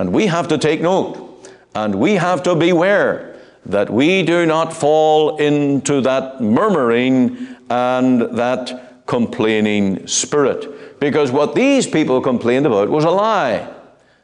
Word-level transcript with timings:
And 0.00 0.14
we 0.14 0.28
have 0.28 0.48
to 0.48 0.56
take 0.56 0.80
note, 0.80 1.46
and 1.74 1.96
we 1.96 2.14
have 2.14 2.42
to 2.44 2.54
beware 2.54 3.38
that 3.66 3.90
we 3.90 4.22
do 4.22 4.46
not 4.46 4.72
fall 4.72 5.36
into 5.36 6.00
that 6.00 6.40
murmuring 6.40 7.54
and 7.68 8.22
that 8.38 9.04
complaining 9.04 10.06
spirit. 10.06 10.98
Because 11.00 11.30
what 11.30 11.54
these 11.54 11.86
people 11.86 12.22
complained 12.22 12.64
about 12.64 12.88
was 12.88 13.04
a 13.04 13.10
lie. 13.10 13.68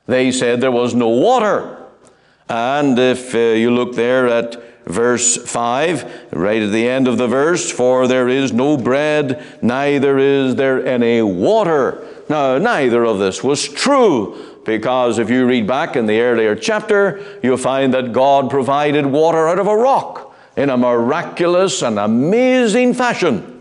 They 0.06 0.32
said 0.32 0.62
there 0.62 0.72
was 0.72 0.94
no 0.94 1.08
water. 1.08 1.76
And 2.48 2.98
if 2.98 3.34
uh, 3.34 3.38
you 3.38 3.70
look 3.70 3.96
there 3.96 4.28
at 4.28 4.56
verse 4.86 5.36
5, 5.36 6.28
right 6.32 6.62
at 6.62 6.72
the 6.72 6.88
end 6.88 7.06
of 7.06 7.18
the 7.18 7.28
verse, 7.28 7.70
for 7.70 8.08
there 8.08 8.30
is 8.30 8.50
no 8.50 8.78
bread, 8.78 9.44
neither 9.60 10.16
is 10.16 10.54
there 10.54 10.86
any 10.86 11.20
water. 11.20 12.02
Now, 12.30 12.56
neither 12.56 13.04
of 13.04 13.18
this 13.18 13.44
was 13.44 13.68
true, 13.68 14.55
because 14.66 15.18
if 15.18 15.30
you 15.30 15.46
read 15.46 15.66
back 15.66 15.96
in 15.96 16.06
the 16.06 16.20
earlier 16.20 16.54
chapter, 16.54 17.24
you'll 17.42 17.56
find 17.56 17.94
that 17.94 18.12
God 18.12 18.50
provided 18.50 19.06
water 19.06 19.48
out 19.48 19.58
of 19.58 19.66
a 19.66 19.76
rock 19.76 20.34
in 20.56 20.70
a 20.70 20.76
miraculous 20.76 21.82
and 21.82 21.98
amazing 21.98 22.92
fashion. 22.94 23.55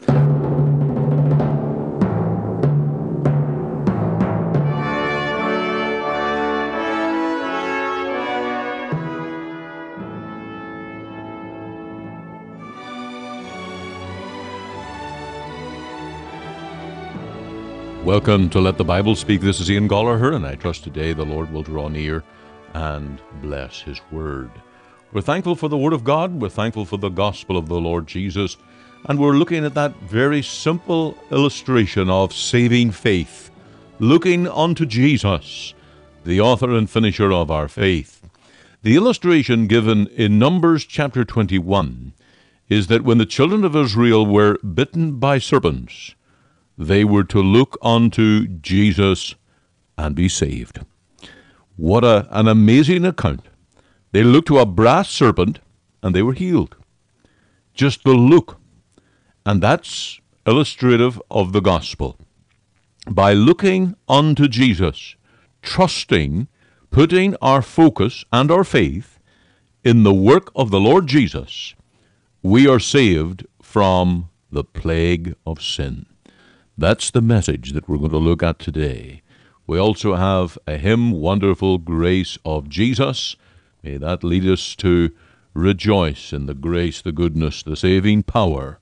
Welcome 18.05 18.51
to 18.51 18.59
Let 18.59 18.77
the 18.77 18.83
Bible 18.83 19.15
Speak. 19.15 19.41
This 19.41 19.59
is 19.59 19.71
Ian 19.71 19.89
Goligher, 19.89 20.35
and 20.35 20.45
I 20.45 20.53
trust 20.53 20.83
today 20.83 21.11
the 21.11 21.25
Lord 21.25 21.51
will 21.51 21.63
draw 21.63 21.87
near 21.87 22.23
and 22.75 23.19
bless 23.41 23.81
His 23.81 23.99
Word. 24.11 24.51
We're 25.11 25.21
thankful 25.21 25.55
for 25.55 25.69
the 25.69 25.77
Word 25.77 25.91
of 25.91 26.03
God, 26.03 26.39
we're 26.39 26.49
thankful 26.49 26.85
for 26.85 26.97
the 26.97 27.09
gospel 27.09 27.57
of 27.57 27.67
the 27.67 27.81
Lord 27.81 28.05
Jesus, 28.05 28.57
and 29.05 29.17
we're 29.17 29.33
looking 29.33 29.65
at 29.65 29.73
that 29.73 29.95
very 30.01 30.43
simple 30.43 31.17
illustration 31.31 32.07
of 32.11 32.31
saving 32.31 32.91
faith, 32.91 33.49
looking 33.97 34.47
unto 34.49 34.85
Jesus, 34.85 35.73
the 36.23 36.39
author 36.39 36.75
and 36.75 36.87
finisher 36.87 37.33
of 37.33 37.49
our 37.49 37.67
faith. 37.67 38.21
The 38.83 38.95
illustration 38.95 39.65
given 39.65 40.05
in 40.09 40.37
Numbers 40.37 40.85
chapter 40.85 41.25
21 41.25 42.13
is 42.69 42.85
that 42.85 43.03
when 43.03 43.17
the 43.17 43.25
children 43.25 43.63
of 43.63 43.75
Israel 43.75 44.27
were 44.27 44.59
bitten 44.59 45.13
by 45.17 45.39
serpents, 45.39 46.13
they 46.77 47.03
were 47.03 47.23
to 47.23 47.41
look 47.41 47.77
unto 47.81 48.47
Jesus 48.47 49.35
and 49.97 50.15
be 50.15 50.29
saved. 50.29 50.79
What 51.75 52.03
a, 52.03 52.27
an 52.31 52.47
amazing 52.47 53.05
account. 53.05 53.45
They 54.11 54.23
looked 54.23 54.47
to 54.47 54.59
a 54.59 54.65
brass 54.65 55.09
serpent 55.09 55.59
and 56.01 56.15
they 56.15 56.21
were 56.21 56.33
healed. 56.33 56.75
Just 57.73 58.03
the 58.03 58.13
look. 58.13 58.59
And 59.45 59.61
that's 59.61 60.19
illustrative 60.45 61.21
of 61.29 61.53
the 61.53 61.61
gospel. 61.61 62.17
By 63.09 63.33
looking 63.33 63.95
unto 64.07 64.47
Jesus, 64.47 65.15
trusting, 65.61 66.47
putting 66.91 67.35
our 67.41 67.61
focus 67.61 68.23
and 68.31 68.49
our 68.49 68.63
faith 68.63 69.19
in 69.83 70.03
the 70.03 70.13
work 70.13 70.51
of 70.55 70.71
the 70.71 70.79
Lord 70.79 71.07
Jesus, 71.07 71.75
we 72.41 72.67
are 72.67 72.79
saved 72.79 73.45
from 73.61 74.29
the 74.51 74.63
plague 74.63 75.35
of 75.45 75.61
sin. 75.61 76.05
That's 76.77 77.09
the 77.09 77.21
message 77.21 77.71
that 77.71 77.87
we're 77.87 77.99
going 77.99 78.11
to 78.11 78.17
look 78.17 78.43
at 78.43 78.59
today. 78.59 79.21
We 79.65 79.79
also 79.79 80.15
have 80.15 80.57
a 80.67 80.75
hymn, 80.77 81.11
Wonderful 81.11 81.77
Grace 81.77 82.37
of 82.43 82.67
Jesus. 82.67 83.37
May 83.81 83.95
that 83.95 84.25
lead 84.25 84.45
us 84.45 84.75
to 84.77 85.11
rejoice 85.53 86.33
in 86.33 86.47
the 86.47 86.53
grace, 86.53 87.01
the 87.01 87.13
goodness, 87.13 87.63
the 87.63 87.77
saving 87.77 88.23
power 88.23 88.79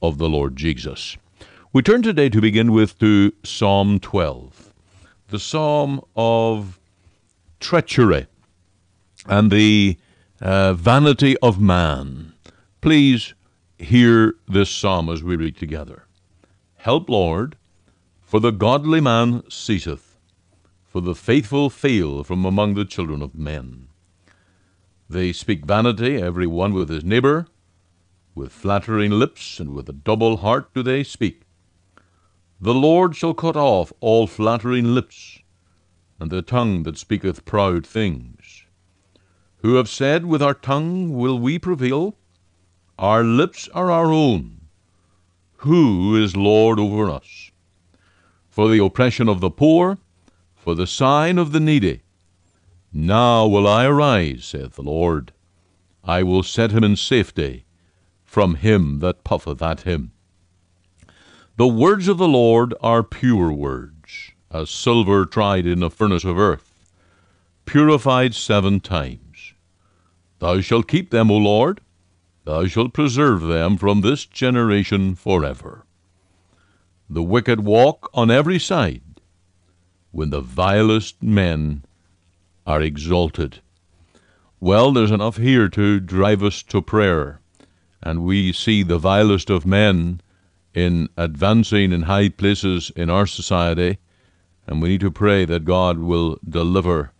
of 0.00 0.16
the 0.16 0.28
Lord 0.28 0.56
Jesus. 0.56 1.18
We 1.70 1.82
turn 1.82 2.00
today 2.00 2.30
to 2.30 2.40
begin 2.40 2.72
with 2.72 2.98
to 3.00 3.34
Psalm 3.42 4.00
12, 4.00 4.72
the 5.28 5.38
psalm 5.38 6.00
of 6.16 6.80
treachery 7.60 8.26
and 9.26 9.50
the 9.50 9.98
uh, 10.40 10.72
vanity 10.72 11.36
of 11.42 11.60
man. 11.60 12.32
Please 12.80 13.34
hear 13.76 14.34
this 14.48 14.70
psalm 14.70 15.10
as 15.10 15.22
we 15.22 15.36
read 15.36 15.58
together. 15.58 16.03
Help, 16.84 17.08
Lord, 17.08 17.56
for 18.20 18.40
the 18.40 18.50
godly 18.50 19.00
man 19.00 19.42
ceaseth, 19.48 20.18
for 20.86 21.00
the 21.00 21.14
faithful 21.14 21.70
fail 21.70 22.22
from 22.22 22.44
among 22.44 22.74
the 22.74 22.84
children 22.84 23.22
of 23.22 23.34
men. 23.34 23.88
They 25.08 25.32
speak 25.32 25.64
vanity, 25.64 26.16
every 26.16 26.46
one 26.46 26.74
with 26.74 26.90
his 26.90 27.02
neighbor, 27.02 27.46
with 28.34 28.52
flattering 28.52 29.12
lips 29.12 29.58
and 29.58 29.70
with 29.70 29.88
a 29.88 29.94
double 29.94 30.36
heart 30.36 30.74
do 30.74 30.82
they 30.82 31.02
speak. 31.02 31.44
The 32.60 32.74
Lord 32.74 33.16
shall 33.16 33.32
cut 33.32 33.56
off 33.56 33.90
all 34.00 34.26
flattering 34.26 34.94
lips, 34.94 35.38
and 36.20 36.30
the 36.30 36.42
tongue 36.42 36.82
that 36.82 36.98
speaketh 36.98 37.46
proud 37.46 37.86
things. 37.86 38.66
Who 39.62 39.76
have 39.76 39.88
said, 39.88 40.26
With 40.26 40.42
our 40.42 40.52
tongue 40.52 41.14
will 41.14 41.38
we 41.38 41.58
prevail? 41.58 42.18
Our 42.98 43.24
lips 43.24 43.70
are 43.72 43.90
our 43.90 44.12
own 44.12 44.63
who 45.58 46.16
is 46.16 46.36
Lord 46.36 46.78
over 46.78 47.10
us? 47.10 47.50
For 48.48 48.68
the 48.68 48.84
oppression 48.84 49.28
of 49.28 49.40
the 49.40 49.50
poor, 49.50 49.98
for 50.54 50.74
the 50.74 50.86
sign 50.86 51.38
of 51.38 51.52
the 51.52 51.60
needy. 51.60 52.02
Now 52.92 53.46
will 53.46 53.66
I 53.66 53.86
arise, 53.86 54.44
saith 54.44 54.76
the 54.76 54.82
Lord. 54.82 55.32
I 56.04 56.22
will 56.22 56.42
set 56.42 56.70
him 56.70 56.84
in 56.84 56.96
safety 56.96 57.64
from 58.34 58.56
him 58.56 58.98
that 58.98 59.22
puffeth 59.22 59.62
at 59.62 59.82
him. 59.82 60.10
The 61.56 61.68
words 61.68 62.08
of 62.08 62.18
the 62.18 62.26
Lord 62.26 62.74
are 62.80 63.04
pure 63.04 63.52
words, 63.52 64.32
as 64.50 64.70
silver 64.70 65.24
tried 65.24 65.66
in 65.66 65.84
a 65.84 65.90
furnace 65.90 66.24
of 66.24 66.36
earth, 66.36 66.74
purified 67.64 68.34
seven 68.34 68.80
times. 68.80 69.54
Thou 70.40 70.60
shalt 70.60 70.88
keep 70.88 71.10
them, 71.10 71.30
O 71.30 71.36
Lord, 71.36 71.80
Thou 72.44 72.66
shalt 72.66 72.92
preserve 72.92 73.40
them 73.42 73.78
from 73.78 74.02
this 74.02 74.26
generation 74.26 75.14
forever. 75.14 75.86
The 77.08 77.22
wicked 77.22 77.60
walk 77.60 78.10
on 78.12 78.30
every 78.30 78.58
side, 78.58 79.02
when 80.10 80.30
the 80.30 80.42
vilest 80.42 81.22
men 81.22 81.84
are 82.66 82.82
exalted. 82.82 83.60
Well, 84.60 84.92
there's 84.92 85.10
enough 85.10 85.38
here 85.38 85.68
to 85.70 86.00
drive 86.00 86.42
us 86.42 86.62
to 86.64 86.82
prayer, 86.82 87.40
and 88.02 88.24
we 88.24 88.52
see 88.52 88.82
the 88.82 88.98
vilest 88.98 89.48
of 89.48 89.66
men 89.66 90.20
in 90.74 91.08
advancing 91.16 91.92
in 91.92 92.02
high 92.02 92.28
places 92.28 92.90
in 92.94 93.08
our 93.08 93.26
society, 93.26 93.98
and 94.66 94.82
we 94.82 94.90
need 94.90 95.00
to 95.00 95.10
pray 95.10 95.44
that 95.44 95.64
God 95.64 95.98
will 95.98 96.38
deliver 96.46 97.12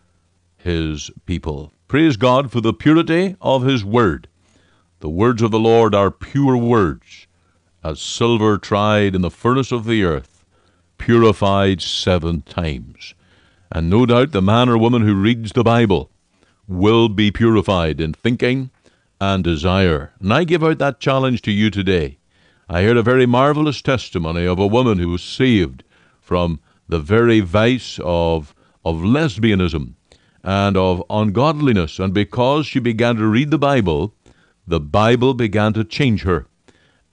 His 0.56 1.10
people. 1.24 1.72
Praise 1.88 2.16
God 2.16 2.50
for 2.50 2.60
the 2.60 2.74
purity 2.74 3.36
of 3.40 3.62
His 3.64 3.84
Word. 3.84 4.28
The 5.04 5.10
words 5.10 5.42
of 5.42 5.50
the 5.50 5.58
Lord 5.58 5.94
are 5.94 6.10
pure 6.10 6.56
words, 6.56 7.26
as 7.82 8.00
silver 8.00 8.56
tried 8.56 9.14
in 9.14 9.20
the 9.20 9.30
furnace 9.30 9.70
of 9.70 9.84
the 9.84 10.02
earth, 10.02 10.46
purified 10.96 11.82
seven 11.82 12.40
times. 12.40 13.12
And 13.70 13.90
no 13.90 14.06
doubt 14.06 14.32
the 14.32 14.40
man 14.40 14.70
or 14.70 14.78
woman 14.78 15.02
who 15.02 15.14
reads 15.14 15.52
the 15.52 15.62
Bible 15.62 16.10
will 16.66 17.10
be 17.10 17.30
purified 17.30 18.00
in 18.00 18.14
thinking 18.14 18.70
and 19.20 19.44
desire. 19.44 20.14
And 20.20 20.32
I 20.32 20.44
give 20.44 20.64
out 20.64 20.78
that 20.78 21.00
challenge 21.00 21.42
to 21.42 21.52
you 21.52 21.68
today. 21.68 22.16
I 22.70 22.84
heard 22.84 22.96
a 22.96 23.02
very 23.02 23.26
marvelous 23.26 23.82
testimony 23.82 24.46
of 24.46 24.58
a 24.58 24.66
woman 24.66 24.98
who 24.98 25.10
was 25.10 25.22
saved 25.22 25.84
from 26.18 26.60
the 26.88 26.98
very 26.98 27.40
vice 27.40 28.00
of, 28.02 28.54
of 28.86 29.02
lesbianism 29.02 29.96
and 30.42 30.78
of 30.78 31.04
ungodliness. 31.10 31.98
And 31.98 32.14
because 32.14 32.64
she 32.64 32.78
began 32.78 33.16
to 33.16 33.26
read 33.26 33.50
the 33.50 33.58
Bible, 33.58 34.14
the 34.66 34.80
Bible 34.80 35.34
began 35.34 35.72
to 35.74 35.84
change 35.84 36.22
her. 36.22 36.46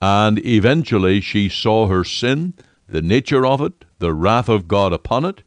And 0.00 0.44
eventually 0.44 1.20
she 1.20 1.48
saw 1.48 1.86
her 1.86 2.04
sin, 2.04 2.54
the 2.88 3.02
nature 3.02 3.46
of 3.46 3.60
it, 3.60 3.84
the 3.98 4.12
wrath 4.12 4.48
of 4.48 4.68
God 4.68 4.92
upon 4.92 5.24
it, 5.24 5.42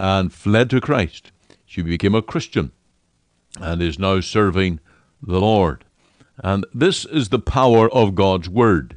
and 0.00 0.32
fled 0.32 0.70
to 0.70 0.80
Christ. 0.80 1.30
She 1.66 1.82
became 1.82 2.14
a 2.14 2.22
Christian 2.22 2.72
and 3.60 3.82
is 3.82 3.98
now 3.98 4.20
serving 4.20 4.80
the 5.22 5.40
Lord. 5.40 5.84
And 6.38 6.64
this 6.72 7.04
is 7.04 7.28
the 7.28 7.38
power 7.38 7.90
of 7.90 8.14
God's 8.14 8.48
Word. 8.48 8.96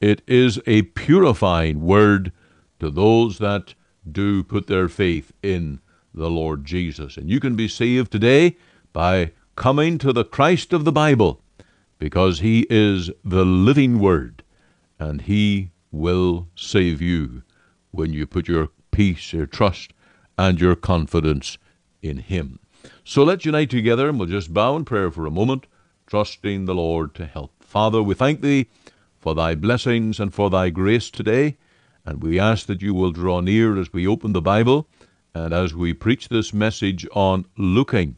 It 0.00 0.22
is 0.26 0.60
a 0.66 0.82
purifying 0.82 1.80
Word 1.80 2.32
to 2.80 2.90
those 2.90 3.38
that 3.38 3.74
do 4.10 4.42
put 4.42 4.66
their 4.66 4.88
faith 4.88 5.32
in 5.42 5.80
the 6.14 6.28
Lord 6.28 6.64
Jesus. 6.64 7.16
And 7.16 7.30
you 7.30 7.40
can 7.40 7.56
be 7.56 7.68
saved 7.68 8.12
today 8.12 8.56
by 8.92 9.32
coming 9.56 9.98
to 9.98 10.12
the 10.12 10.24
Christ 10.24 10.72
of 10.72 10.84
the 10.84 10.92
Bible 10.92 11.41
because 12.02 12.40
He 12.40 12.66
is 12.68 13.12
the 13.24 13.44
living 13.44 14.00
Word, 14.00 14.42
and 14.98 15.20
He 15.20 15.70
will 15.92 16.48
save 16.56 17.00
you 17.00 17.44
when 17.92 18.12
you 18.12 18.26
put 18.26 18.48
your 18.48 18.70
peace, 18.90 19.32
your 19.32 19.46
trust, 19.46 19.92
and 20.36 20.60
your 20.60 20.74
confidence 20.74 21.58
in 22.02 22.18
Him. 22.18 22.58
So 23.04 23.22
let's 23.22 23.44
unite 23.44 23.70
together 23.70 24.08
and 24.08 24.18
we'll 24.18 24.26
just 24.26 24.52
bow 24.52 24.74
in 24.74 24.84
prayer 24.84 25.12
for 25.12 25.26
a 25.26 25.30
moment, 25.30 25.68
trusting 26.08 26.64
the 26.64 26.74
Lord 26.74 27.14
to 27.14 27.24
help. 27.24 27.52
Father, 27.62 28.02
we 28.02 28.16
thank 28.16 28.40
Thee 28.40 28.66
for 29.20 29.36
Thy 29.36 29.54
blessings 29.54 30.18
and 30.18 30.34
for 30.34 30.50
Thy 30.50 30.70
grace 30.70 31.08
today, 31.08 31.56
and 32.04 32.20
we 32.20 32.36
ask 32.36 32.66
that 32.66 32.82
You 32.82 32.94
will 32.94 33.12
draw 33.12 33.38
near 33.38 33.78
as 33.78 33.92
we 33.92 34.08
open 34.08 34.32
the 34.32 34.42
Bible 34.42 34.88
and 35.36 35.54
as 35.54 35.72
we 35.72 35.94
preach 35.94 36.30
this 36.30 36.52
message 36.52 37.06
on 37.12 37.46
looking 37.56 38.16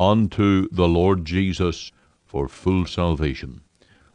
unto 0.00 0.68
the 0.72 0.88
Lord 0.88 1.24
Jesus 1.24 1.92
for 2.30 2.46
full 2.48 2.86
salvation. 2.86 3.60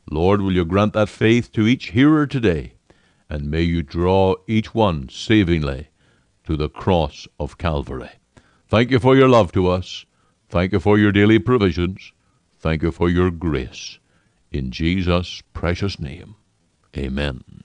Lord, 0.09 0.41
will 0.41 0.53
you 0.53 0.63
grant 0.63 0.93
that 0.93 1.09
faith 1.09 1.51
to 1.51 1.67
each 1.67 1.87
hearer 1.87 2.25
today, 2.25 2.75
and 3.29 3.51
may 3.51 3.61
you 3.61 3.83
draw 3.83 4.35
each 4.47 4.73
one 4.73 5.09
savingly 5.09 5.89
to 6.45 6.55
the 6.55 6.69
cross 6.69 7.27
of 7.37 7.57
Calvary. 7.57 8.11
Thank 8.69 8.89
you 8.89 8.99
for 8.99 9.17
your 9.17 9.27
love 9.27 9.51
to 9.51 9.67
us. 9.67 10.05
Thank 10.47 10.71
you 10.71 10.79
for 10.79 10.97
your 10.97 11.11
daily 11.11 11.39
provisions. 11.39 12.13
Thank 12.57 12.83
you 12.83 12.91
for 12.93 13.09
your 13.09 13.31
grace. 13.31 13.99
In 14.49 14.71
Jesus' 14.71 15.43
precious 15.53 15.99
name, 15.99 16.35
amen. 16.95 17.64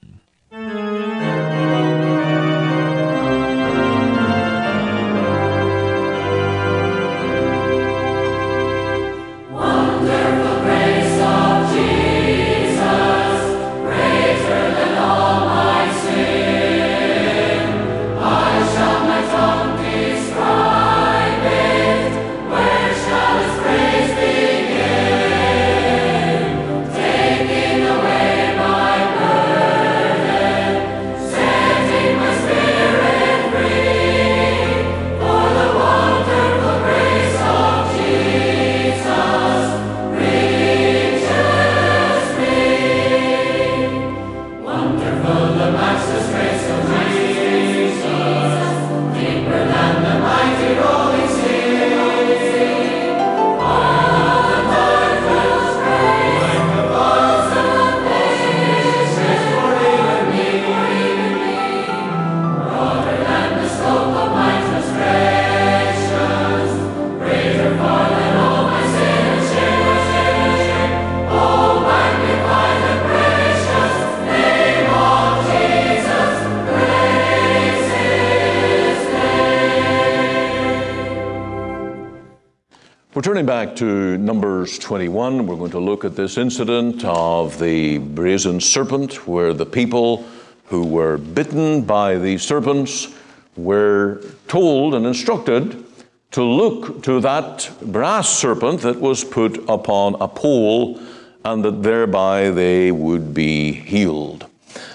Back 83.50 83.74
to 83.74 84.16
Numbers 84.16 84.78
21. 84.78 85.44
We're 85.44 85.56
going 85.56 85.72
to 85.72 85.80
look 85.80 86.04
at 86.04 86.14
this 86.14 86.38
incident 86.38 87.04
of 87.04 87.58
the 87.58 87.98
brazen 87.98 88.60
serpent, 88.60 89.26
where 89.26 89.52
the 89.52 89.66
people 89.66 90.24
who 90.66 90.86
were 90.86 91.18
bitten 91.18 91.82
by 91.82 92.16
the 92.16 92.38
serpents 92.38 93.08
were 93.56 94.22
told 94.46 94.94
and 94.94 95.04
instructed 95.04 95.84
to 96.30 96.44
look 96.44 97.02
to 97.02 97.18
that 97.22 97.68
brass 97.82 98.28
serpent 98.28 98.82
that 98.82 99.00
was 99.00 99.24
put 99.24 99.68
upon 99.68 100.14
a 100.20 100.28
pole, 100.28 101.00
and 101.44 101.64
that 101.64 101.82
thereby 101.82 102.50
they 102.50 102.92
would 102.92 103.34
be 103.34 103.72
healed. 103.72 104.46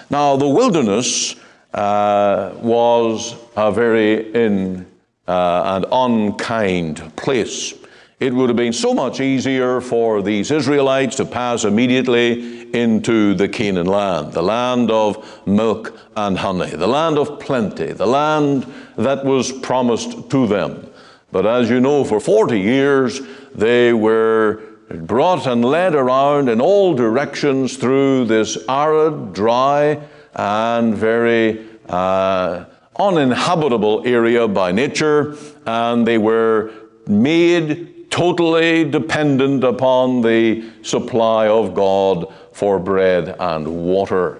Now, 0.10 0.38
the 0.38 0.48
wilderness 0.48 1.36
uh, 1.74 2.54
was 2.62 3.36
a 3.58 3.70
very 3.70 4.34
in 4.34 4.86
uh, 5.28 5.76
and 5.76 5.86
unkind 5.92 7.18
place. 7.18 7.74
It 8.18 8.34
would 8.34 8.48
have 8.48 8.56
been 8.56 8.72
so 8.72 8.94
much 8.94 9.20
easier 9.20 9.82
for 9.82 10.22
these 10.22 10.50
Israelites 10.50 11.18
to 11.18 11.26
pass 11.26 11.66
immediately 11.66 12.74
into 12.74 13.34
the 13.34 13.50
Canaan 13.50 13.88
land, 13.88 14.32
the 14.32 14.42
land 14.42 14.90
of 14.90 15.46
milk 15.46 16.00
and 16.16 16.38
honey, 16.38 16.70
the 16.70 16.88
land 16.88 17.18
of 17.18 17.42
plenty, 17.42 17.92
the 17.92 18.06
land 18.06 18.72
that 18.96 19.26
was 19.26 19.52
promised 19.52 20.30
to 20.30 20.48
them. 20.48 20.90
But 21.34 21.46
as 21.46 21.70
you 21.70 21.82
know, 21.82 22.06
for 22.06 22.22
40 22.22 22.58
years 22.58 23.20
they 23.54 23.92
were 23.92 24.64
brought 24.90 25.46
and 25.46 25.66
led 25.66 25.94
around 25.94 26.48
in 26.48 26.62
all 26.62 26.94
directions 26.94 27.76
through 27.76 28.26
this 28.26 28.58
arid, 28.70 29.34
dry, 29.34 30.02
and 30.34 30.96
very 30.96 31.68
uh, 31.90 32.64
uninhabitable 32.98 34.04
area 34.06 34.48
by 34.48 34.72
nature, 34.72 35.36
and 35.66 36.08
they 36.08 36.18
were 36.18 36.72
made 37.08 37.95
totally 38.16 38.90
dependent 38.90 39.62
upon 39.66 40.22
the 40.22 40.64
supply 40.84 41.50
of 41.50 41.74
God 41.74 42.34
for 42.54 42.80
bread 42.80 43.36
and 43.38 43.68
water. 43.68 44.40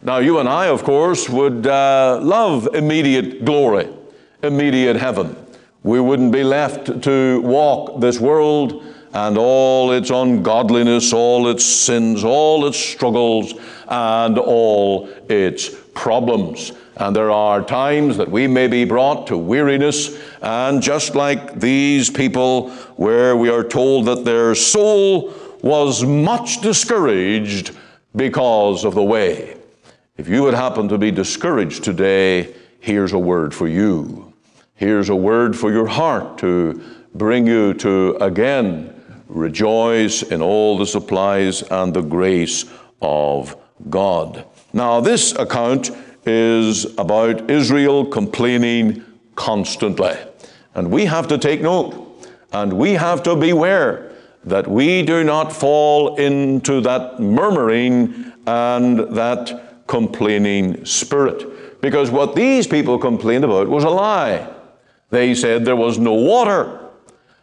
Now, 0.00 0.18
you 0.18 0.38
and 0.38 0.48
I, 0.48 0.66
of 0.68 0.84
course, 0.84 1.28
would 1.28 1.66
uh, 1.66 2.20
love 2.22 2.68
immediate 2.72 3.44
glory, 3.44 3.88
immediate 4.44 4.94
heaven. 4.94 5.34
We 5.82 5.98
wouldn't 5.98 6.30
be 6.30 6.44
left 6.44 7.02
to 7.02 7.40
walk 7.40 8.00
this 8.00 8.20
world 8.20 8.84
and 9.12 9.36
all 9.36 9.90
its 9.90 10.10
ungodliness, 10.10 11.12
all 11.12 11.48
its 11.48 11.64
sins, 11.64 12.22
all 12.22 12.64
its 12.68 12.78
struggles, 12.78 13.54
and 13.88 14.38
all 14.38 15.08
its 15.28 15.74
problems. 15.96 16.72
And 16.98 17.16
there 17.16 17.30
are 17.30 17.62
times 17.62 18.16
that 18.18 18.30
we 18.30 18.46
may 18.46 18.68
be 18.68 18.84
brought 18.84 19.26
to 19.26 19.36
weariness, 19.36 20.16
and 20.40 20.80
just 20.80 21.14
like 21.14 21.58
these 21.58 22.08
people, 22.08 22.70
where 22.96 23.36
we 23.36 23.50
are 23.50 23.64
told 23.64 24.06
that 24.06 24.24
their 24.24 24.54
soul 24.54 25.34
was 25.62 26.04
much 26.04 26.60
discouraged 26.60 27.76
because 28.14 28.84
of 28.84 28.94
the 28.94 29.02
way. 29.02 29.56
If 30.16 30.28
you 30.28 30.42
would 30.42 30.54
happen 30.54 30.88
to 30.88 30.96
be 30.96 31.10
discouraged 31.10 31.84
today, 31.84 32.54
here's 32.80 33.12
a 33.12 33.18
word 33.18 33.52
for 33.52 33.68
you. 33.68 34.32
Here's 34.74 35.08
a 35.08 35.16
word 35.16 35.56
for 35.56 35.70
your 35.70 35.86
heart 35.86 36.38
to 36.38 36.82
bring 37.14 37.46
you 37.46 37.74
to 37.74 38.16
again 38.20 38.92
rejoice 39.28 40.22
in 40.22 40.40
all 40.40 40.78
the 40.78 40.86
supplies 40.86 41.62
and 41.62 41.92
the 41.92 42.02
grace 42.02 42.64
of 43.02 43.56
God. 43.90 44.44
Now, 44.76 45.00
this 45.00 45.32
account 45.32 45.90
is 46.26 46.84
about 46.98 47.50
Israel 47.50 48.04
complaining 48.04 49.02
constantly. 49.34 50.14
And 50.74 50.90
we 50.90 51.06
have 51.06 51.26
to 51.28 51.38
take 51.38 51.62
note 51.62 52.28
and 52.52 52.74
we 52.74 52.92
have 52.92 53.22
to 53.22 53.34
beware 53.36 54.12
that 54.44 54.68
we 54.68 55.02
do 55.02 55.24
not 55.24 55.50
fall 55.50 56.16
into 56.16 56.82
that 56.82 57.18
murmuring 57.18 58.34
and 58.46 58.98
that 59.16 59.86
complaining 59.86 60.84
spirit. 60.84 61.80
Because 61.80 62.10
what 62.10 62.34
these 62.34 62.66
people 62.66 62.98
complained 62.98 63.44
about 63.44 63.68
was 63.68 63.84
a 63.84 63.88
lie. 63.88 64.46
They 65.08 65.34
said 65.34 65.64
there 65.64 65.74
was 65.74 65.98
no 65.98 66.12
water. 66.12 66.90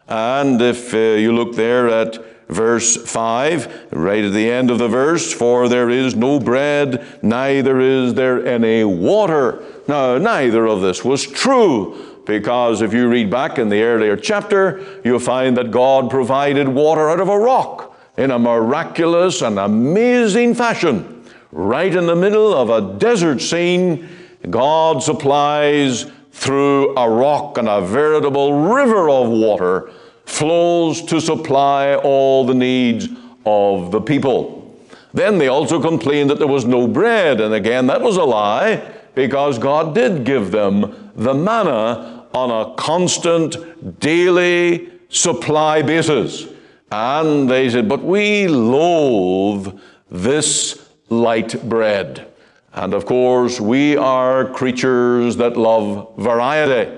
And 0.06 0.62
if 0.62 0.94
uh, 0.94 0.98
you 0.98 1.34
look 1.34 1.56
there 1.56 1.88
at 1.88 2.16
verse 2.48 2.96
5, 2.96 3.88
right 3.92 4.24
at 4.24 4.32
the 4.32 4.50
end 4.50 4.70
of 4.70 4.78
the 4.78 4.88
verse, 4.88 5.32
for 5.32 5.68
there 5.68 5.90
is 5.90 6.14
no 6.14 6.38
bread, 6.38 7.04
neither 7.22 7.80
is 7.80 8.14
there 8.14 8.46
any 8.46 8.84
water. 8.84 9.62
Now, 9.88 10.18
neither 10.18 10.66
of 10.66 10.80
this 10.80 11.04
was 11.04 11.26
true, 11.26 12.20
because 12.26 12.82
if 12.82 12.92
you 12.92 13.08
read 13.08 13.30
back 13.30 13.58
in 13.58 13.68
the 13.68 13.82
earlier 13.82 14.16
chapter, 14.16 14.84
you'll 15.04 15.18
find 15.18 15.56
that 15.56 15.70
God 15.70 16.10
provided 16.10 16.68
water 16.68 17.10
out 17.10 17.20
of 17.20 17.28
a 17.28 17.38
rock 17.38 17.96
in 18.16 18.30
a 18.30 18.38
miraculous 18.38 19.42
and 19.42 19.58
amazing 19.58 20.54
fashion. 20.54 21.24
Right 21.52 21.94
in 21.94 22.06
the 22.06 22.16
middle 22.16 22.54
of 22.54 22.70
a 22.70 22.98
desert 22.98 23.40
scene, 23.40 24.08
God 24.48 25.02
supplies 25.02 26.10
through 26.32 26.96
a 26.96 27.08
rock 27.08 27.58
and 27.58 27.68
a 27.68 27.80
veritable 27.80 28.52
river 28.74 29.08
of 29.08 29.28
water 29.28 29.92
flows 30.26 31.02
to 31.02 31.20
supply 31.20 31.94
all 31.96 32.46
the 32.46 32.54
needs 32.54 33.08
of 33.46 33.90
the 33.90 34.00
people. 34.00 34.76
Then 35.12 35.38
they 35.38 35.48
also 35.48 35.80
complained 35.80 36.30
that 36.30 36.38
there 36.38 36.48
was 36.48 36.64
no 36.64 36.88
bread, 36.88 37.40
and 37.40 37.54
again, 37.54 37.86
that 37.86 38.00
was 38.00 38.16
a 38.16 38.24
lie 38.24 38.82
because 39.14 39.58
God 39.58 39.94
did 39.94 40.24
give 40.24 40.50
them 40.50 41.12
the 41.14 41.34
manna 41.34 42.26
on 42.34 42.50
a 42.50 42.74
constant 42.74 44.00
daily 44.00 44.90
supply 45.08 45.82
basis. 45.82 46.48
And 46.90 47.48
they 47.48 47.70
said, 47.70 47.88
But 47.88 48.02
we 48.02 48.48
loathe 48.48 49.78
this 50.10 50.88
light 51.08 51.68
bread. 51.68 52.26
And 52.72 52.92
of 52.92 53.06
course, 53.06 53.60
we 53.60 53.96
are 53.96 54.46
creatures 54.46 55.36
that 55.36 55.56
love 55.56 56.12
variety. 56.18 56.90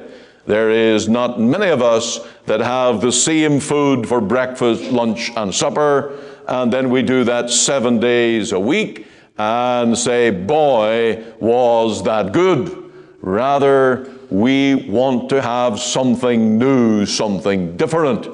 There 0.47 0.71
is 0.71 1.09
not 1.09 1.41
many 1.41 1.69
of 1.69 1.83
us 1.83 2.21
that 2.47 2.61
have 2.61 3.01
the 3.01 3.11
same 3.11 3.59
food 3.59 4.09
for 4.09 4.21
breakfast, 4.21 4.85
lunch, 4.93 5.33
and 5.37 5.53
supper, 5.53 6.17
and 6.47 6.73
then 6.73 6.91
we 6.91 7.03
do 7.03 7.25
that 7.25 7.51
seven 7.51 7.99
days 7.99 8.53
a 8.53 8.61
week 8.61 9.07
and 9.39 9.99
say, 9.99 10.31
Boy, 10.31 11.25
was 11.41 12.05
that 12.05 12.33
good. 12.33 12.93
Rather, 13.21 14.09
we 14.31 14.77
want 14.89 15.29
to 15.31 15.43
have 15.43 15.81
something 15.81 16.59
new, 16.59 17.07
something 17.07 17.77
different. 17.77 18.29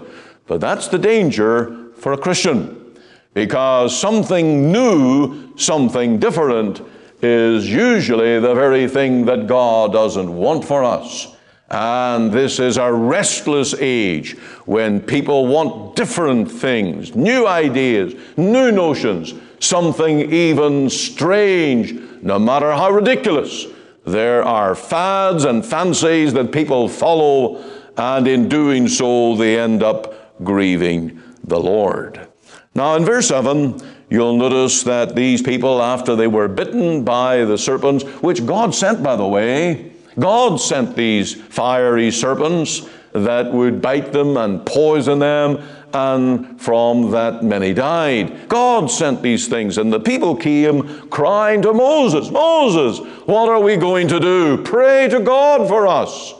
But 0.46 0.60
that's 0.60 0.88
the 0.88 0.98
danger 0.98 1.92
for 1.96 2.12
a 2.12 2.18
Christian, 2.18 2.94
because 3.32 3.98
something 3.98 4.70
new, 4.70 5.56
something 5.56 6.18
different, 6.18 6.82
is 7.22 7.70
usually 7.70 8.38
the 8.38 8.54
very 8.54 8.86
thing 8.88 9.24
that 9.26 9.46
God 9.46 9.92
doesn't 9.92 10.34
want 10.34 10.64
for 10.64 10.84
us. 10.84 11.34
And 11.72 12.30
this 12.30 12.58
is 12.58 12.76
a 12.76 12.92
restless 12.92 13.74
age 13.78 14.36
when 14.66 15.00
people 15.00 15.46
want 15.46 15.96
different 15.96 16.50
things, 16.50 17.16
new 17.16 17.46
ideas, 17.46 18.14
new 18.36 18.70
notions, 18.70 19.32
something 19.58 20.30
even 20.30 20.90
strange, 20.90 21.94
no 22.20 22.38
matter 22.38 22.72
how 22.72 22.90
ridiculous. 22.90 23.66
There 24.04 24.44
are 24.44 24.74
fads 24.74 25.46
and 25.46 25.64
fancies 25.64 26.34
that 26.34 26.52
people 26.52 26.90
follow, 26.90 27.64
and 27.96 28.28
in 28.28 28.50
doing 28.50 28.86
so, 28.86 29.34
they 29.36 29.58
end 29.58 29.82
up 29.82 30.44
grieving 30.44 31.22
the 31.42 31.58
Lord. 31.58 32.28
Now, 32.74 32.96
in 32.96 33.04
verse 33.06 33.28
7, 33.28 33.80
you'll 34.10 34.36
notice 34.36 34.82
that 34.82 35.14
these 35.14 35.40
people, 35.40 35.80
after 35.80 36.16
they 36.16 36.26
were 36.26 36.48
bitten 36.48 37.02
by 37.02 37.46
the 37.46 37.56
serpents, 37.56 38.04
which 38.20 38.44
God 38.44 38.74
sent, 38.74 39.02
by 39.02 39.16
the 39.16 39.26
way, 39.26 39.91
God 40.18 40.60
sent 40.60 40.96
these 40.96 41.34
fiery 41.34 42.10
serpents 42.10 42.88
that 43.12 43.52
would 43.52 43.82
bite 43.82 44.12
them 44.12 44.36
and 44.36 44.64
poison 44.64 45.18
them, 45.18 45.62
and 45.94 46.58
from 46.60 47.10
that 47.10 47.42
many 47.42 47.74
died. 47.74 48.48
God 48.48 48.90
sent 48.90 49.22
these 49.22 49.48
things, 49.48 49.76
and 49.76 49.92
the 49.92 50.00
people 50.00 50.34
came 50.34 51.08
crying 51.10 51.60
to 51.62 51.74
Moses, 51.74 52.30
Moses, 52.30 52.98
what 53.26 53.50
are 53.50 53.60
we 53.60 53.76
going 53.76 54.08
to 54.08 54.18
do? 54.18 54.62
Pray 54.62 55.08
to 55.08 55.20
God 55.20 55.68
for 55.68 55.86
us. 55.86 56.34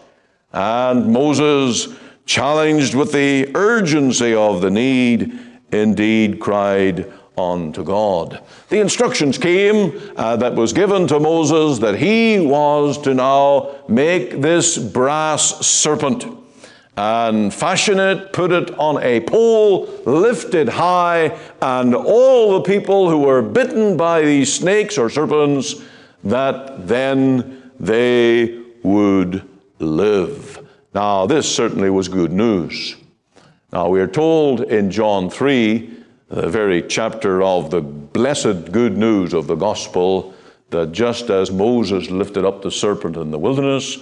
And 0.52 1.12
Moses, 1.12 1.88
challenged 2.25 2.95
with 2.95 3.12
the 3.12 3.50
urgency 3.55 4.35
of 4.35 4.62
the 4.62 4.71
need, 4.71 5.38
indeed 5.71 6.41
cried, 6.41 7.12
unto 7.37 7.83
God. 7.83 8.43
The 8.69 8.81
instructions 8.81 9.39
came 9.39 10.01
uh, 10.17 10.37
that 10.37 10.55
was 10.55 10.73
given 10.73 11.07
to 11.09 11.19
Moses 11.19 11.79
that 11.79 11.99
he 11.99 12.41
was 12.41 12.99
to 13.03 13.15
now 13.15 13.77
make 13.89 14.41
this 14.41 14.77
brass 14.79 15.67
serpent 15.67 16.27
and 16.97 17.55
fashion 17.55 17.99
it, 17.99 18.33
put 18.33 18.53
it 18.53 18.71
on 18.79 19.03
a 19.03 19.21
pole, 19.21 19.87
lift 20.05 20.55
it 20.55 20.69
high, 20.69 21.39
and 21.62 21.95
all 21.95 22.53
the 22.53 22.61
people 22.61 23.09
who 23.09 23.19
were 23.19 23.41
bitten 23.41 23.97
by 23.97 24.23
these 24.23 24.53
snakes 24.53 24.99
or 24.99 25.09
serpents, 25.09 25.83
that 26.25 26.87
then 26.87 27.73
they 27.81 28.61
would 28.83 29.49
live. 29.79 30.69
Now, 30.95 31.27
this 31.27 31.53
certainly 31.53 31.89
was 31.89 32.09
good 32.09 32.33
news. 32.33 32.97
Now, 33.73 33.89
we 33.89 34.01
are 34.01 34.07
told 34.07 34.61
in 34.61 34.91
John 34.91 35.31
3 35.31 36.01
the 36.33 36.49
very 36.49 36.81
chapter 36.81 37.43
of 37.43 37.71
the 37.71 37.83
blessed 37.83 38.73
good 38.73 38.97
news 38.97 39.35
of 39.35 39.47
the 39.47 39.55
gospel 39.55 40.35
that 40.71 40.91
just 40.91 41.29
as 41.29 41.51
Moses 41.51 42.09
lifted 42.09 42.47
up 42.47 42.62
the 42.62 42.71
serpent 42.71 43.19
in 43.19 43.31
the 43.31 43.39
wilderness, 43.39 43.99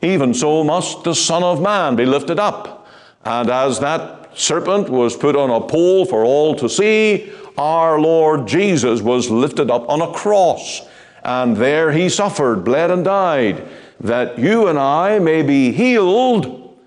even 0.00 0.32
so 0.32 0.62
must 0.62 1.02
the 1.02 1.14
Son 1.14 1.42
of 1.42 1.60
Man 1.60 1.96
be 1.96 2.06
lifted 2.06 2.38
up. 2.38 2.86
And 3.24 3.50
as 3.50 3.80
that 3.80 4.38
serpent 4.38 4.90
was 4.90 5.16
put 5.16 5.34
on 5.34 5.50
a 5.50 5.60
pole 5.60 6.04
for 6.04 6.24
all 6.24 6.54
to 6.54 6.68
see, 6.68 7.32
our 7.58 7.98
Lord 7.98 8.46
Jesus 8.46 9.02
was 9.02 9.28
lifted 9.28 9.68
up 9.68 9.88
on 9.88 10.02
a 10.02 10.12
cross. 10.12 10.82
And 11.24 11.56
there 11.56 11.90
he 11.90 12.08
suffered, 12.08 12.64
bled, 12.64 12.92
and 12.92 13.04
died, 13.04 13.68
that 13.98 14.38
you 14.38 14.68
and 14.68 14.78
I 14.78 15.18
may 15.18 15.42
be 15.42 15.72
healed 15.72 16.78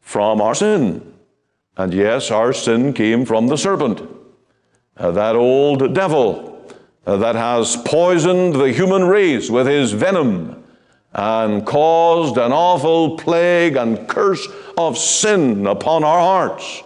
from 0.00 0.40
our 0.40 0.54
sin. 0.54 1.14
And 1.76 1.92
yes, 1.92 2.30
our 2.30 2.52
sin 2.52 2.92
came 2.92 3.24
from 3.24 3.48
the 3.48 3.58
serpent 3.58 4.15
uh, 4.96 5.10
that 5.10 5.36
old 5.36 5.94
devil 5.94 6.74
uh, 7.06 7.16
that 7.16 7.34
has 7.34 7.76
poisoned 7.76 8.54
the 8.54 8.72
human 8.72 9.04
race 9.04 9.50
with 9.50 9.66
his 9.66 9.92
venom 9.92 10.64
and 11.12 11.66
caused 11.66 12.36
an 12.36 12.52
awful 12.52 13.16
plague 13.16 13.76
and 13.76 14.08
curse 14.08 14.46
of 14.76 14.98
sin 14.98 15.66
upon 15.66 16.04
our 16.04 16.18
hearts. 16.18 16.82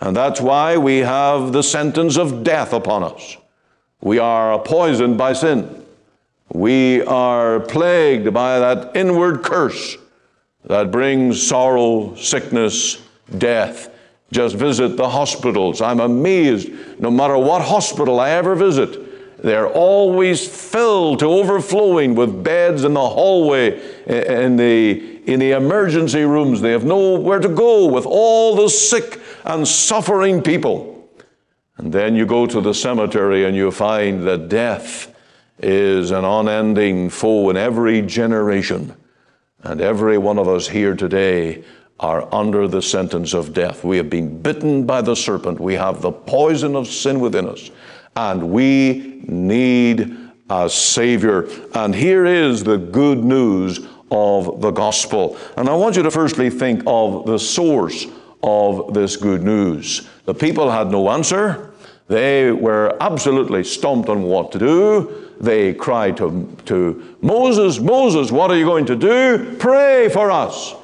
And 0.00 0.16
that's 0.16 0.40
why 0.40 0.76
we 0.76 0.98
have 0.98 1.52
the 1.52 1.62
sentence 1.62 2.16
of 2.16 2.42
death 2.42 2.72
upon 2.72 3.04
us. 3.04 3.36
We 4.00 4.18
are 4.18 4.58
poisoned 4.58 5.18
by 5.18 5.34
sin. 5.34 5.84
We 6.52 7.02
are 7.02 7.60
plagued 7.60 8.32
by 8.32 8.58
that 8.58 8.96
inward 8.96 9.42
curse 9.44 9.96
that 10.64 10.90
brings 10.90 11.46
sorrow, 11.46 12.14
sickness, 12.16 13.00
death. 13.38 13.94
Just 14.32 14.54
visit 14.56 14.96
the 14.96 15.08
hospitals. 15.08 15.80
I'm 15.80 16.00
amazed, 16.00 16.70
no 17.00 17.10
matter 17.10 17.36
what 17.36 17.62
hospital 17.62 18.20
I 18.20 18.30
ever 18.30 18.54
visit, 18.54 19.42
they're 19.42 19.68
always 19.68 20.46
filled 20.46 21.20
to 21.20 21.26
overflowing 21.26 22.14
with 22.14 22.44
beds 22.44 22.84
in 22.84 22.94
the 22.94 23.08
hallway, 23.08 23.80
in 24.06 24.56
the, 24.56 25.20
in 25.24 25.40
the 25.40 25.52
emergency 25.52 26.22
rooms. 26.22 26.60
They 26.60 26.72
have 26.72 26.84
nowhere 26.84 27.38
to 27.38 27.48
go 27.48 27.86
with 27.86 28.06
all 28.06 28.54
the 28.54 28.68
sick 28.68 29.20
and 29.44 29.66
suffering 29.66 30.42
people. 30.42 31.08
And 31.78 31.92
then 31.92 32.14
you 32.14 32.26
go 32.26 32.46
to 32.46 32.60
the 32.60 32.74
cemetery 32.74 33.46
and 33.46 33.56
you 33.56 33.70
find 33.70 34.22
that 34.24 34.50
death 34.50 35.14
is 35.58 36.10
an 36.10 36.24
unending 36.24 37.08
foe 37.08 37.48
in 37.48 37.56
every 37.56 38.02
generation. 38.02 38.94
And 39.62 39.80
every 39.80 40.18
one 40.18 40.38
of 40.38 40.48
us 40.48 40.68
here 40.68 40.94
today 40.94 41.64
are 42.00 42.26
under 42.34 42.66
the 42.66 42.80
sentence 42.80 43.34
of 43.34 43.52
death. 43.52 43.84
We 43.84 43.98
have 43.98 44.08
been 44.08 44.40
bitten 44.40 44.86
by 44.86 45.02
the 45.02 45.14
serpent. 45.14 45.60
We 45.60 45.74
have 45.74 46.00
the 46.00 46.10
poison 46.10 46.74
of 46.74 46.88
sin 46.88 47.20
within 47.20 47.46
us. 47.46 47.70
And 48.16 48.50
we 48.50 49.22
need 49.26 50.16
a 50.48 50.68
Savior. 50.68 51.46
And 51.74 51.94
here 51.94 52.24
is 52.24 52.64
the 52.64 52.78
good 52.78 53.22
news 53.22 53.86
of 54.10 54.62
the 54.62 54.70
gospel. 54.70 55.36
And 55.58 55.68
I 55.68 55.74
want 55.74 55.96
you 55.96 56.02
to 56.02 56.10
firstly 56.10 56.48
think 56.48 56.82
of 56.86 57.26
the 57.26 57.38
source 57.38 58.06
of 58.42 58.94
this 58.94 59.16
good 59.16 59.42
news. 59.42 60.08
The 60.24 60.34
people 60.34 60.70
had 60.70 60.90
no 60.90 61.10
answer. 61.10 61.72
They 62.08 62.50
were 62.50 62.96
absolutely 63.00 63.62
stumped 63.62 64.08
on 64.08 64.22
what 64.22 64.52
to 64.52 64.58
do. 64.58 65.30
They 65.38 65.74
cried 65.74 66.16
to, 66.16 66.56
to 66.64 67.16
Moses, 67.20 67.78
Moses, 67.78 68.32
what 68.32 68.50
are 68.50 68.56
you 68.56 68.64
going 68.64 68.86
to 68.86 68.96
do? 68.96 69.56
Pray 69.58 70.08
for 70.08 70.30
us. 70.30 70.74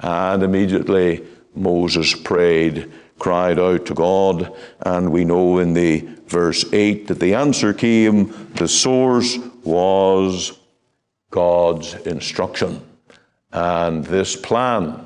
And 0.00 0.42
immediately 0.42 1.24
Moses 1.54 2.14
prayed, 2.14 2.90
cried 3.18 3.58
out 3.58 3.86
to 3.86 3.94
God, 3.94 4.54
and 4.80 5.12
we 5.12 5.24
know 5.24 5.58
in 5.58 5.74
the 5.74 6.08
verse 6.26 6.64
8 6.72 7.08
that 7.08 7.20
the 7.20 7.34
answer 7.34 7.72
came. 7.72 8.48
The 8.54 8.68
source 8.68 9.36
was 9.64 10.58
God's 11.30 11.94
instruction. 12.06 12.82
And 13.52 14.04
this 14.04 14.36
plan, 14.36 15.04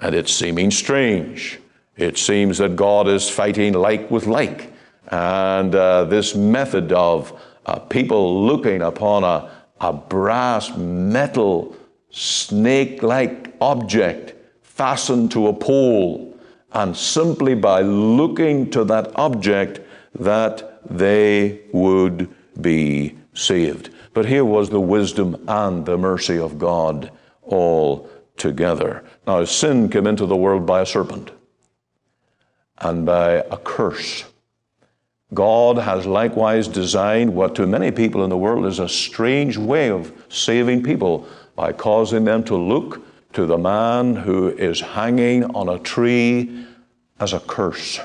and 0.00 0.14
it's 0.14 0.32
seeming 0.32 0.70
strange, 0.70 1.60
it 1.96 2.18
seems 2.18 2.58
that 2.58 2.76
God 2.76 3.08
is 3.08 3.28
fighting 3.28 3.74
like 3.74 4.10
with 4.10 4.26
like. 4.26 4.72
And 5.08 5.74
uh, 5.74 6.04
this 6.04 6.34
method 6.34 6.92
of 6.92 7.40
uh, 7.64 7.78
people 7.78 8.44
looking 8.44 8.82
upon 8.82 9.24
a, 9.24 9.50
a 9.80 9.92
brass 9.92 10.76
metal 10.76 11.76
snake 12.10 13.02
like 13.02 13.45
object 13.60 14.34
fastened 14.62 15.30
to 15.32 15.48
a 15.48 15.52
pole, 15.52 16.38
and 16.72 16.96
simply 16.96 17.54
by 17.54 17.80
looking 17.80 18.70
to 18.70 18.84
that 18.84 19.10
object, 19.16 19.80
that 20.14 20.80
they 20.88 21.60
would 21.72 22.28
be 22.60 23.16
saved. 23.34 23.90
But 24.14 24.26
here 24.26 24.44
was 24.44 24.70
the 24.70 24.80
wisdom 24.80 25.42
and 25.48 25.84
the 25.84 25.98
mercy 25.98 26.38
of 26.38 26.58
God 26.58 27.10
all 27.42 28.08
together. 28.36 29.04
Now, 29.26 29.44
sin 29.44 29.88
came 29.88 30.06
into 30.06 30.26
the 30.26 30.36
world 30.36 30.66
by 30.66 30.82
a 30.82 30.86
serpent 30.86 31.30
and 32.78 33.06
by 33.06 33.32
a 33.50 33.56
curse. 33.56 34.24
God 35.34 35.78
has 35.78 36.06
likewise 36.06 36.68
designed 36.68 37.34
what 37.34 37.54
to 37.56 37.66
many 37.66 37.90
people 37.90 38.22
in 38.22 38.30
the 38.30 38.36
world 38.36 38.64
is 38.66 38.78
a 38.78 38.88
strange 38.88 39.56
way 39.56 39.90
of 39.90 40.12
saving 40.28 40.82
people 40.82 41.26
by 41.56 41.72
causing 41.72 42.24
them 42.24 42.44
to 42.44 42.56
look 42.56 43.02
to 43.32 43.46
the 43.46 43.58
man 43.58 44.16
who 44.16 44.48
is 44.48 44.80
hanging 44.80 45.44
on 45.44 45.68
a 45.68 45.78
tree 45.78 46.66
as 47.18 47.32
a 47.32 47.40
curse. 47.40 48.00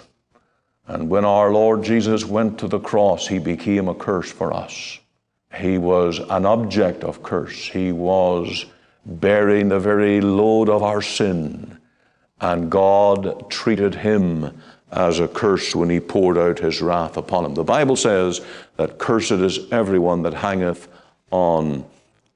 And 0.88 1.10
when 1.10 1.26
our 1.26 1.52
Lord 1.52 1.84
Jesus 1.84 2.26
went 2.26 2.60
to 2.60 2.68
the 2.68 2.80
cross, 2.80 3.28
he 3.28 3.40
became 3.40 3.88
a 3.88 3.96
curse 3.96 4.32
for 4.32 4.54
us. 4.54 5.00
He 5.54 5.78
was 5.78 6.20
an 6.20 6.46
object 6.46 7.04
of 7.04 7.24
curse. 7.24 7.68
He 7.68 7.92
was 7.92 8.66
bearing 9.06 9.70
the 9.70 9.80
very 9.80 10.22
load 10.22 10.70
of 10.70 10.84
our 10.84 11.02
sin. 11.02 11.78
And 12.40 12.72
God 12.72 13.50
treated 13.50 13.96
him 13.96 14.62
as 14.92 15.20
a 15.20 15.28
curse 15.28 15.76
when 15.76 15.90
he 15.90 16.00
poured 16.00 16.38
out 16.38 16.60
his 16.60 16.82
wrath 16.82 17.18
upon 17.18 17.46
him. 17.46 17.54
The 17.54 17.64
Bible 17.64 17.96
says 17.96 18.42
that 18.78 18.98
cursed 18.98 19.32
is 19.32 19.72
everyone 19.72 20.24
that 20.24 20.34
hangeth 20.34 20.88
on 21.32 21.86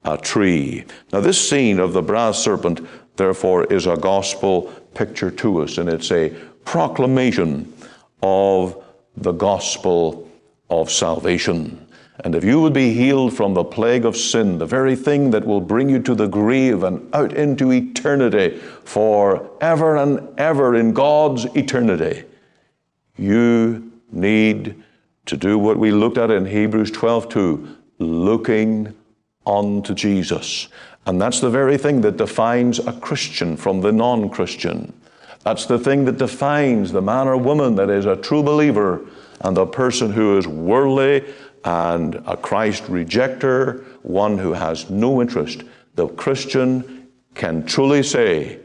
a 0.06 0.18
tree. 0.18 0.86
Now, 1.12 1.20
this 1.20 1.50
scene 1.50 1.80
of 1.80 1.94
the 1.94 2.02
brass 2.02 2.40
serpent, 2.40 2.88
therefore, 3.18 3.66
is 3.66 3.88
a 3.88 3.98
gospel 3.98 4.74
picture 4.94 5.32
to 5.32 5.62
us, 5.62 5.78
and 5.78 5.90
it's 5.90 6.12
a 6.12 6.30
proclamation 6.64 7.74
of 8.22 8.84
the 9.18 9.32
gospel 9.32 10.30
of 10.70 10.92
salvation. 10.92 11.86
And 12.24 12.34
if 12.34 12.44
you 12.44 12.62
would 12.62 12.74
be 12.74 12.94
healed 12.94 13.36
from 13.36 13.54
the 13.54 13.64
plague 13.64 14.06
of 14.06 14.16
sin, 14.16 14.58
the 14.58 14.66
very 14.66 14.96
thing 14.96 15.32
that 15.32 15.46
will 15.46 15.62
bring 15.62 15.90
you 15.90 16.02
to 16.04 16.16
the 16.16 16.28
grave 16.28 16.84
and 16.84 17.14
out 17.14 17.34
into 17.34 17.74
eternity 17.74 18.58
forever 18.86 19.98
and 19.98 20.40
ever 20.40 20.76
in 20.76 20.94
God's 20.94 21.46
eternity, 21.56 22.24
you 23.18 23.92
need 24.12 24.82
to 25.26 25.36
do 25.36 25.58
what 25.58 25.78
we 25.78 25.92
looked 25.92 26.18
at 26.18 26.32
in 26.32 26.46
Hebrews 26.46 26.92
12 26.92 27.30
2, 27.30 27.78
looking 28.00 28.96
unto 29.46 29.94
Jesus. 29.94 30.68
And 31.06 31.22
that's 31.22 31.40
the 31.40 31.50
very 31.50 31.78
thing 31.78 32.02
that 32.02 32.18
defines 32.18 32.80
a 32.80 32.94
Christian 32.94 33.58
from 33.58 33.82
the 33.82 33.92
non 33.92 34.30
Christian. 34.30 34.92
That's 35.44 35.68
the 35.68 35.78
thing 35.78 36.06
that 36.06 36.18
defines 36.18 36.92
the 36.92 37.02
man 37.02 37.28
or 37.28 37.38
woman 37.38 37.76
that 37.76 37.90
is 37.90 38.06
a 38.06 38.16
true 38.16 38.42
believer 38.42 39.02
and 39.42 39.56
the 39.56 39.68
person 39.68 40.12
who 40.12 40.38
is 40.38 40.48
worldly 40.48 41.24
and 41.64 42.16
a 42.26 42.36
Christ 42.36 42.84
rejecter, 42.86 43.84
one 44.02 44.38
who 44.38 44.54
has 44.54 44.90
no 44.90 45.22
interest. 45.22 45.64
The 45.96 46.08
Christian 46.08 47.08
can 47.36 47.66
truly 47.66 48.02
say 48.02 48.60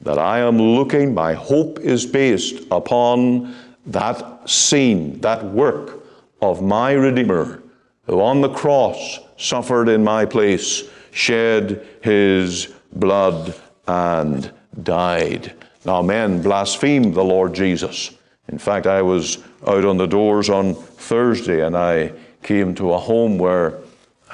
that 0.00 0.18
I 0.18 0.40
am 0.40 0.58
looking, 0.58 1.14
my 1.14 1.34
hope 1.34 1.78
is 1.80 2.04
based 2.04 2.64
upon 2.70 3.54
that 3.86 4.48
scene, 4.48 5.20
that 5.20 5.44
work 5.44 6.04
of 6.42 6.62
my 6.62 6.92
Redeemer, 6.92 7.62
who 8.06 8.20
on 8.20 8.40
the 8.40 8.50
cross 8.52 9.20
suffered 9.36 9.88
in 9.88 10.04
my 10.04 10.24
place, 10.24 10.84
shed 11.10 11.86
his 12.02 12.74
blood, 12.92 13.54
and 13.86 14.50
died. 14.82 15.54
Now, 15.84 16.02
men 16.02 16.42
blaspheme 16.42 17.12
the 17.12 17.24
Lord 17.24 17.54
Jesus. 17.54 18.10
In 18.48 18.58
fact, 18.58 18.86
I 18.86 19.02
was 19.02 19.38
out 19.66 19.84
on 19.84 19.96
the 19.96 20.06
doors 20.06 20.48
on 20.50 20.74
Thursday 20.74 21.64
and 21.64 21.76
I 21.76 22.12
came 22.42 22.74
to 22.76 22.92
a 22.92 22.98
home 22.98 23.38
where 23.38 23.78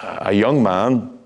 a 0.02 0.32
young 0.32 0.62
man 0.62 1.18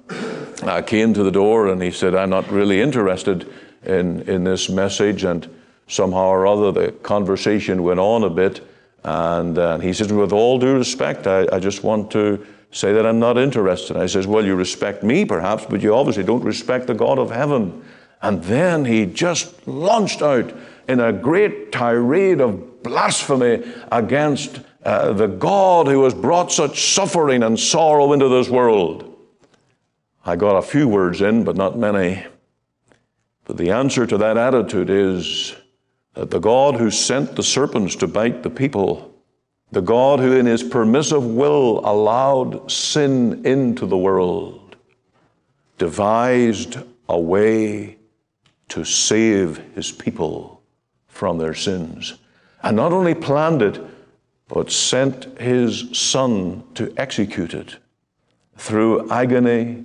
uh, 0.63 0.83
came 0.83 1.15
to 1.15 1.23
the 1.23 1.31
door 1.31 1.69
and 1.69 1.83
he 1.83 1.91
said, 1.91 2.15
I'm 2.15 2.31
not 2.31 2.51
really 2.51 2.81
interested 2.81 3.51
in, 3.85 4.23
in 4.23 4.45
this 4.45 4.69
message. 4.69 5.25
And 5.25 5.49
somehow 5.89 6.29
or 6.29 6.47
other, 6.47 6.73
the 6.73 6.93
conversation 6.93 7.83
went 7.83 8.01
on 8.01 8.25
a 8.25 8.31
bit. 8.31 8.67
And 9.03 9.59
uh, 9.59 9.79
he 9.79 9.93
said, 9.93 10.11
With 10.11 10.33
all 10.33 10.59
due 10.59 10.77
respect, 10.77 11.27
I, 11.27 11.47
I 11.53 11.59
just 11.59 11.85
want 11.85 12.11
to 12.13 12.45
say 12.75 12.93
that 12.93 13.07
I'm 13.07 13.21
not 13.21 13.39
interested. 13.39 13.97
I 13.97 14.07
says, 14.07 14.27
Well, 14.27 14.45
you 14.45 14.57
respect 14.57 15.03
me 15.03 15.25
perhaps, 15.25 15.65
but 15.65 15.81
you 15.81 15.95
obviously 15.95 16.25
don't 16.25 16.45
respect 16.45 16.89
the 16.89 16.95
God 16.95 17.19
of 17.19 17.31
heaven. 17.31 17.85
And 18.21 18.43
then 18.45 18.85
he 18.85 19.07
just 19.07 19.67
launched 19.67 20.23
out 20.23 20.53
in 20.89 20.99
a 20.99 21.13
great 21.13 21.73
tirade 21.73 22.41
of 22.41 22.83
blasphemy 22.83 23.65
against 23.93 24.61
uh, 24.83 25.13
the 25.13 25.29
God 25.29 25.87
who 25.87 26.05
has 26.05 26.15
brought 26.15 26.51
such 26.51 26.95
suffering 26.95 27.43
and 27.43 27.59
sorrow 27.59 28.13
into 28.13 28.29
this 28.29 28.49
world. 28.49 29.11
I 30.27 30.37
got 30.37 30.57
a 30.57 30.63
few 30.63 30.89
words 30.89 31.21
in, 31.21 31.45
but 31.45 31.57
not 31.57 31.79
many. 31.79 32.25
But 33.45 33.57
the 33.57 33.71
answer 33.71 34.07
to 34.07 34.19
that 34.19 34.37
attitude 34.37 34.91
is 34.91 35.55
that 36.15 36.31
the 36.31 36.39
God 36.41 36.77
who 36.77 36.91
sent 36.91 37.37
the 37.37 37.43
serpents 37.43 37.95
to 37.97 38.07
bite 38.07 38.43
the 38.43 38.51
people, 38.51 39.14
the 39.73 39.81
God 39.81 40.21
who 40.21 40.33
in 40.33 40.47
his 40.47 40.63
permissive 40.63 41.25
will 41.25 41.81
allowed 41.85 42.71
sin 42.71 43.45
into 43.45 43.87
the 43.87 43.99
world, 43.99 44.77
devised 45.79 46.79
a 47.09 47.19
way 47.19 47.99
to 48.69 48.85
save 48.85 49.59
his 49.75 49.91
people 49.93 50.63
from 51.09 51.39
their 51.39 51.55
sins. 51.55 52.15
And 52.63 52.77
not 52.77 52.93
only 52.93 53.15
planned 53.15 53.63
it, 53.63 53.81
but 54.49 54.71
sent 54.71 55.39
his 55.39 55.89
son 55.93 56.63
to 56.75 56.93
execute 56.97 57.55
it 57.55 57.77
through 58.57 59.11
agony 59.11 59.85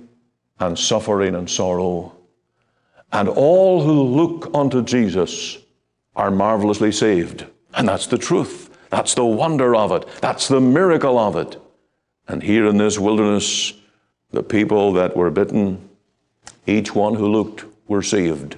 and 0.58 0.78
suffering 0.78 1.34
and 1.34 1.48
sorrow. 1.50 2.14
And 3.12 3.28
all 3.28 3.82
who 3.82 4.02
look 4.02 4.50
unto 4.54 4.82
Jesus 4.82 5.58
are 6.14 6.30
marvelously 6.30 6.92
saved. 6.92 7.46
And 7.74 7.88
that's 7.88 8.06
the 8.06 8.18
truth. 8.18 8.69
That's 8.90 9.14
the 9.14 9.24
wonder 9.24 9.74
of 9.74 9.92
it. 9.92 10.06
That's 10.20 10.48
the 10.48 10.60
miracle 10.60 11.18
of 11.18 11.36
it. 11.36 11.60
And 12.28 12.42
here 12.42 12.66
in 12.66 12.76
this 12.76 12.98
wilderness, 12.98 13.72
the 14.30 14.42
people 14.42 14.92
that 14.94 15.16
were 15.16 15.30
bitten, 15.30 15.88
each 16.66 16.94
one 16.94 17.14
who 17.14 17.28
looked, 17.28 17.64
were 17.88 18.02
saved. 18.02 18.56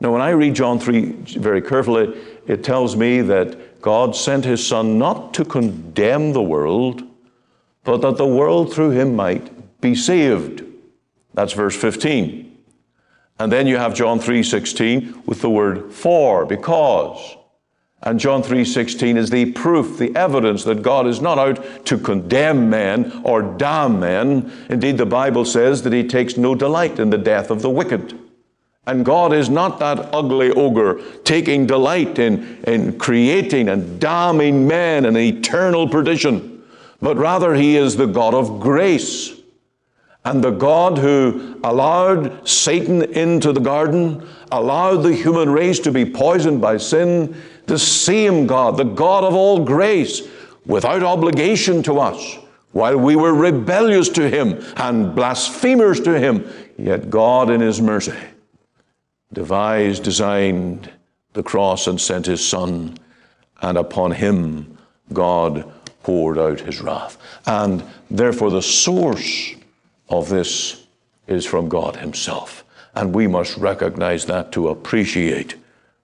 Now, 0.00 0.12
when 0.12 0.22
I 0.22 0.30
read 0.30 0.54
John 0.54 0.78
3 0.78 1.12
very 1.38 1.60
carefully, 1.60 2.18
it 2.46 2.64
tells 2.64 2.96
me 2.96 3.20
that 3.22 3.80
God 3.82 4.16
sent 4.16 4.44
his 4.44 4.66
Son 4.66 4.98
not 4.98 5.34
to 5.34 5.44
condemn 5.44 6.32
the 6.32 6.42
world, 6.42 7.02
but 7.84 8.00
that 8.02 8.16
the 8.16 8.26
world 8.26 8.72
through 8.72 8.90
him 8.90 9.14
might 9.14 9.80
be 9.80 9.94
saved. 9.94 10.62
That's 11.34 11.52
verse 11.52 11.76
15. 11.76 12.58
And 13.38 13.50
then 13.50 13.66
you 13.66 13.78
have 13.78 13.94
John 13.94 14.20
3:16 14.20 15.26
with 15.26 15.40
the 15.40 15.50
word 15.50 15.92
for, 15.92 16.44
because. 16.44 17.36
And 18.02 18.18
John 18.18 18.42
3:16 18.42 19.18
is 19.18 19.28
the 19.28 19.52
proof, 19.52 19.98
the 19.98 20.14
evidence 20.16 20.64
that 20.64 20.82
God 20.82 21.06
is 21.06 21.20
not 21.20 21.38
out 21.38 21.84
to 21.86 21.98
condemn 21.98 22.70
men 22.70 23.12
or 23.24 23.42
damn 23.42 24.00
men. 24.00 24.50
Indeed, 24.70 24.96
the 24.96 25.06
Bible 25.06 25.44
says 25.44 25.82
that 25.82 25.92
he 25.92 26.04
takes 26.04 26.38
no 26.38 26.54
delight 26.54 26.98
in 26.98 27.10
the 27.10 27.18
death 27.18 27.50
of 27.50 27.60
the 27.60 27.68
wicked. 27.68 28.18
And 28.86 29.04
God 29.04 29.34
is 29.34 29.50
not 29.50 29.78
that 29.80 30.08
ugly 30.14 30.50
ogre 30.50 31.00
taking 31.24 31.66
delight 31.66 32.18
in, 32.18 32.58
in 32.66 32.98
creating 32.98 33.68
and 33.68 34.00
damning 34.00 34.66
men 34.66 35.04
in 35.04 35.16
eternal 35.16 35.86
perdition, 35.86 36.62
but 37.02 37.18
rather 37.18 37.54
he 37.54 37.76
is 37.76 37.96
the 37.96 38.06
God 38.06 38.32
of 38.32 38.60
grace 38.60 39.40
and 40.24 40.44
the 40.44 40.50
God 40.50 40.98
who 40.98 41.58
allowed 41.64 42.46
Satan 42.46 43.02
into 43.02 43.52
the 43.52 43.60
garden, 43.60 44.26
allowed 44.52 44.98
the 44.98 45.14
human 45.14 45.50
race 45.50 45.80
to 45.80 45.90
be 45.90 46.04
poisoned 46.04 46.60
by 46.60 46.76
sin, 46.76 47.40
the 47.70 47.78
same 47.78 48.46
God, 48.46 48.76
the 48.76 48.84
God 48.84 49.24
of 49.24 49.34
all 49.34 49.64
grace, 49.64 50.28
without 50.66 51.02
obligation 51.02 51.82
to 51.84 51.98
us, 51.98 52.38
while 52.72 52.98
we 52.98 53.16
were 53.16 53.32
rebellious 53.32 54.10
to 54.10 54.28
Him 54.28 54.62
and 54.76 55.14
blasphemers 55.14 56.00
to 56.00 56.18
Him, 56.18 56.46
yet 56.76 57.08
God 57.08 57.48
in 57.48 57.62
His 57.62 57.80
mercy 57.80 58.12
devised, 59.32 60.02
designed 60.02 60.90
the 61.32 61.42
cross 61.42 61.86
and 61.86 62.00
sent 62.00 62.26
His 62.26 62.46
Son, 62.46 62.96
and 63.62 63.78
upon 63.78 64.12
Him 64.12 64.78
God 65.12 65.70
poured 66.02 66.38
out 66.38 66.60
His 66.60 66.80
wrath. 66.80 67.16
And 67.46 67.84
therefore, 68.10 68.50
the 68.50 68.62
source 68.62 69.54
of 70.08 70.28
this 70.28 70.86
is 71.26 71.46
from 71.46 71.68
God 71.68 71.96
Himself. 71.96 72.64
And 72.94 73.14
we 73.14 73.26
must 73.28 73.56
recognize 73.56 74.26
that 74.26 74.50
to 74.52 74.68
appreciate 74.68 75.54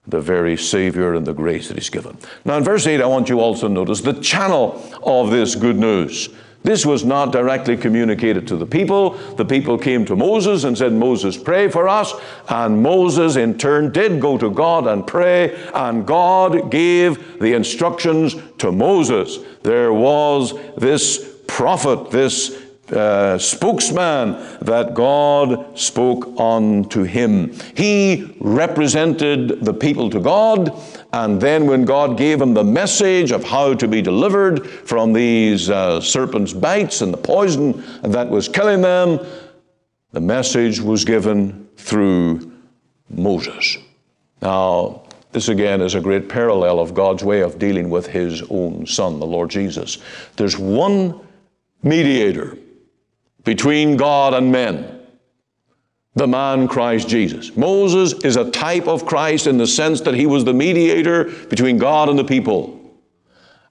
the 0.07 0.21
very 0.21 0.57
Savior 0.57 1.13
and 1.13 1.25
the 1.25 1.33
grace 1.33 1.67
that 1.67 1.77
He's 1.77 1.89
given. 1.89 2.17
Now, 2.45 2.57
in 2.57 2.63
verse 2.63 2.87
8, 2.87 3.01
I 3.01 3.05
want 3.05 3.29
you 3.29 3.39
also 3.39 3.67
to 3.67 3.73
notice 3.73 4.01
the 4.01 4.13
channel 4.13 4.81
of 5.03 5.31
this 5.31 5.55
good 5.55 5.77
news. 5.77 6.29
This 6.63 6.85
was 6.85 7.05
not 7.05 7.31
directly 7.31 7.77
communicated 7.77 8.47
to 8.47 8.57
the 8.57 8.65
people. 8.65 9.11
The 9.11 9.45
people 9.45 9.77
came 9.77 10.03
to 10.05 10.15
Moses 10.15 10.65
and 10.65 10.77
said, 10.77 10.91
Moses, 10.91 11.37
pray 11.37 11.69
for 11.69 11.87
us. 11.87 12.13
And 12.49 12.81
Moses, 12.83 13.37
in 13.37 13.57
turn, 13.57 13.93
did 13.93 14.19
go 14.19 14.37
to 14.37 14.49
God 14.49 14.87
and 14.87 15.07
pray, 15.07 15.55
and 15.73 16.05
God 16.05 16.69
gave 16.69 17.39
the 17.39 17.53
instructions 17.53 18.35
to 18.57 18.71
Moses. 18.71 19.37
There 19.63 19.93
was 19.93 20.53
this 20.75 21.37
prophet, 21.47 22.11
this 22.11 22.66
uh, 22.91 23.37
spokesman 23.37 24.31
that 24.61 24.93
God 24.93 25.77
spoke 25.77 26.39
unto 26.39 27.03
him. 27.03 27.53
He 27.75 28.35
represented 28.39 29.65
the 29.65 29.73
people 29.73 30.09
to 30.09 30.19
God, 30.19 30.71
and 31.13 31.39
then 31.41 31.67
when 31.67 31.85
God 31.85 32.17
gave 32.17 32.41
him 32.41 32.53
the 32.53 32.63
message 32.63 33.31
of 33.31 33.43
how 33.43 33.73
to 33.73 33.87
be 33.87 34.01
delivered 34.01 34.65
from 34.67 35.13
these 35.13 35.69
uh, 35.69 35.99
serpents' 35.99 36.53
bites 36.53 37.01
and 37.01 37.13
the 37.13 37.17
poison 37.17 37.83
that 38.03 38.29
was 38.29 38.47
killing 38.47 38.81
them, 38.81 39.19
the 40.11 40.21
message 40.21 40.79
was 40.79 41.03
given 41.03 41.67
through 41.75 42.51
Moses. 43.09 43.77
Now, 44.41 45.03
this 45.31 45.49
again 45.49 45.81
is 45.81 45.95
a 45.95 46.01
great 46.01 46.29
parallel 46.29 46.79
of 46.79 46.93
God's 46.93 47.23
way 47.23 47.41
of 47.41 47.59
dealing 47.59 47.89
with 47.89 48.07
his 48.07 48.41
own 48.49 48.85
son, 48.85 49.19
the 49.19 49.25
Lord 49.25 49.49
Jesus. 49.49 49.97
There's 50.35 50.57
one 50.57 51.19
mediator 51.83 52.57
between 53.47 53.95
God 53.95 54.33
and 54.33 54.51
men, 54.51 54.99
the 56.15 56.27
man 56.27 56.67
Christ 56.67 57.07
Jesus. 57.07 57.55
Moses 57.55 58.11
is 58.25 58.35
a 58.35 58.51
type 58.51 58.89
of 58.89 59.05
Christ 59.05 59.47
in 59.47 59.57
the 59.57 59.65
sense 59.65 60.01
that 60.01 60.15
he 60.15 60.25
was 60.25 60.43
the 60.43 60.53
mediator 60.53 61.23
between 61.47 61.77
God 61.77 62.09
and 62.09 62.19
the 62.19 62.25
people. 62.25 62.73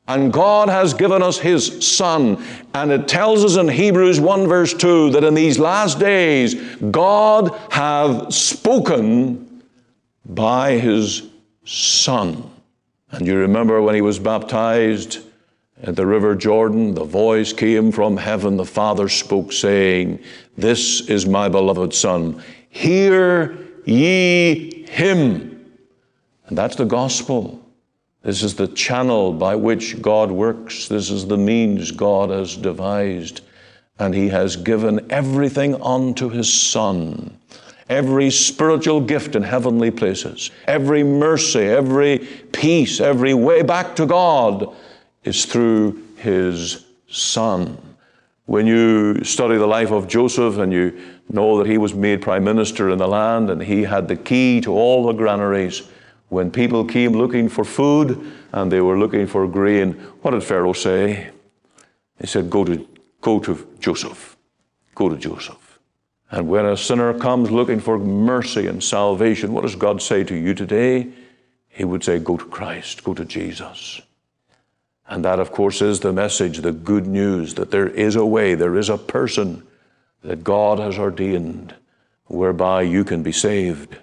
And 0.09 0.33
God 0.33 0.71
has 0.71 0.95
given 0.95 1.21
us 1.21 1.39
His 1.39 1.87
Son. 1.87 2.43
And 2.73 2.91
it 2.91 3.07
tells 3.07 3.45
us 3.45 3.57
in 3.57 3.69
Hebrews 3.69 4.19
1 4.19 4.47
verse 4.47 4.73
2 4.73 5.11
that 5.11 5.25
in 5.25 5.35
these 5.35 5.59
last 5.59 5.99
days, 5.99 6.55
God 6.91 7.51
hath 7.71 8.33
spoken 8.33 9.63
by 10.25 10.79
His 10.79 11.23
Son. 11.67 12.51
And 13.11 13.27
you 13.27 13.37
remember 13.37 13.83
when 13.83 13.95
He 13.95 14.01
was 14.01 14.19
baptized 14.19 15.26
at 15.83 15.95
the 15.95 16.07
river 16.07 16.35
Jordan, 16.35 16.95
the 16.95 17.05
voice 17.05 17.53
came 17.53 17.93
from 17.93 18.17
heaven. 18.17 18.57
The 18.57 18.65
Father 18.65 19.09
spoke, 19.09 19.53
saying, 19.53 20.21
This 20.57 21.09
is 21.09 21.27
my 21.27 21.49
beloved 21.49 21.93
Son. 21.93 22.43
Hear 22.71 23.59
ye 23.85 24.87
Him. 24.89 25.53
And 26.47 26.57
that's 26.57 26.77
the 26.77 26.87
gospel. 26.87 27.63
This 28.23 28.43
is 28.43 28.55
the 28.55 28.69
channel 28.69 29.33
by 29.33 29.55
which 29.55 30.01
God 30.01 30.31
works. 30.31 30.89
This 30.89 31.11
is 31.11 31.27
the 31.27 31.37
means 31.37 31.91
God 31.91 32.31
has 32.31 32.57
devised. 32.57 33.43
And 33.99 34.15
He 34.15 34.29
has 34.29 34.57
given 34.57 35.07
everything 35.11 35.81
unto 35.83 36.31
His 36.31 36.53
Son. 36.53 37.39
Every 37.89 38.31
spiritual 38.31 39.01
gift 39.03 39.37
in 39.37 39.43
heavenly 39.43 39.91
places, 39.91 40.51
every 40.67 41.05
mercy, 41.05 41.61
every 41.61 42.19
peace, 42.51 42.99
every 43.01 43.33
way 43.35 43.63
back 43.63 43.95
to 43.97 44.07
God 44.07 44.75
is 45.27 45.45
through 45.45 46.03
His 46.17 46.87
Son. 47.09 47.79
When 48.47 48.67
you 48.67 49.25
study 49.25 49.57
the 49.57 49.67
life 49.67 49.91
of 49.91 50.07
Joseph 50.07 50.59
and 50.59 50.73
you 50.73 50.99
know 51.29 51.59
that 51.59 51.67
he 51.67 51.79
was 51.79 51.95
made 51.95 52.23
prime 52.23 52.45
minister 52.45 52.91
in 52.91 52.99
the 52.99 53.09
land 53.09 53.51
and 53.51 53.61
he 53.61 53.83
had 53.83 54.07
the 54.07 54.17
key 54.17 54.61
to 54.61 54.73
all 54.73 55.07
the 55.07 55.13
granaries, 55.13 55.83
when 56.29 56.51
people 56.51 56.85
came 56.85 57.13
looking 57.13 57.49
for 57.49 57.65
food 57.65 58.33
and 58.53 58.71
they 58.71 58.81
were 58.81 58.99
looking 58.99 59.27
for 59.27 59.47
grain, 59.49 59.93
what 60.23 60.31
did 60.31 60.45
Pharaoh 60.45 60.73
say? 60.73 61.31
He 62.21 62.27
said, 62.27 62.49
Go 62.49 62.65
to, 62.65 62.87
go 63.21 63.41
to 63.41 63.67
Joseph. 63.81 64.37
Go 64.95 65.09
to 65.09 65.17
Joseph. 65.17 65.81
And 66.31 66.49
when 66.49 66.67
a 66.67 66.77
sinner 66.77 67.19
comes 67.19 67.51
looking 67.51 67.81
for 67.81 67.99
mercy 67.99 68.67
and 68.67 68.83
salvation, 68.83 69.53
what 69.53 69.63
does 69.63 69.77
God 69.77 70.03
say 70.03 70.25
to 70.25 70.35
you 70.35 70.55
today? 70.55 71.09
He 71.69 71.85
would 71.85 72.03
say, 72.05 72.19
Go 72.19 72.37
to 72.37 72.45
Christ, 72.45 73.03
go 73.03 73.13
to 73.15 73.25
Jesus. 73.25 74.01
And 75.09 75.25
that, 75.25 75.39
of 75.39 75.53
course, 75.53 75.83
is 75.83 76.01
the 76.01 76.13
message, 76.13 76.59
the 76.59 76.73
good 76.73 77.07
news 77.07 77.55
that 77.55 77.71
there 77.71 77.89
is 77.89 78.17
a 78.17 78.27
way, 78.27 78.55
there 78.55 78.77
is 78.77 78.89
a 78.89 78.99
person 78.99 79.63
that 80.23 80.43
God 80.43 80.79
has 80.79 80.99
ordained 80.99 81.75
whereby 82.27 82.83
you 82.83 83.05
can 83.05 83.23
be 83.23 83.33
saved 83.33 83.99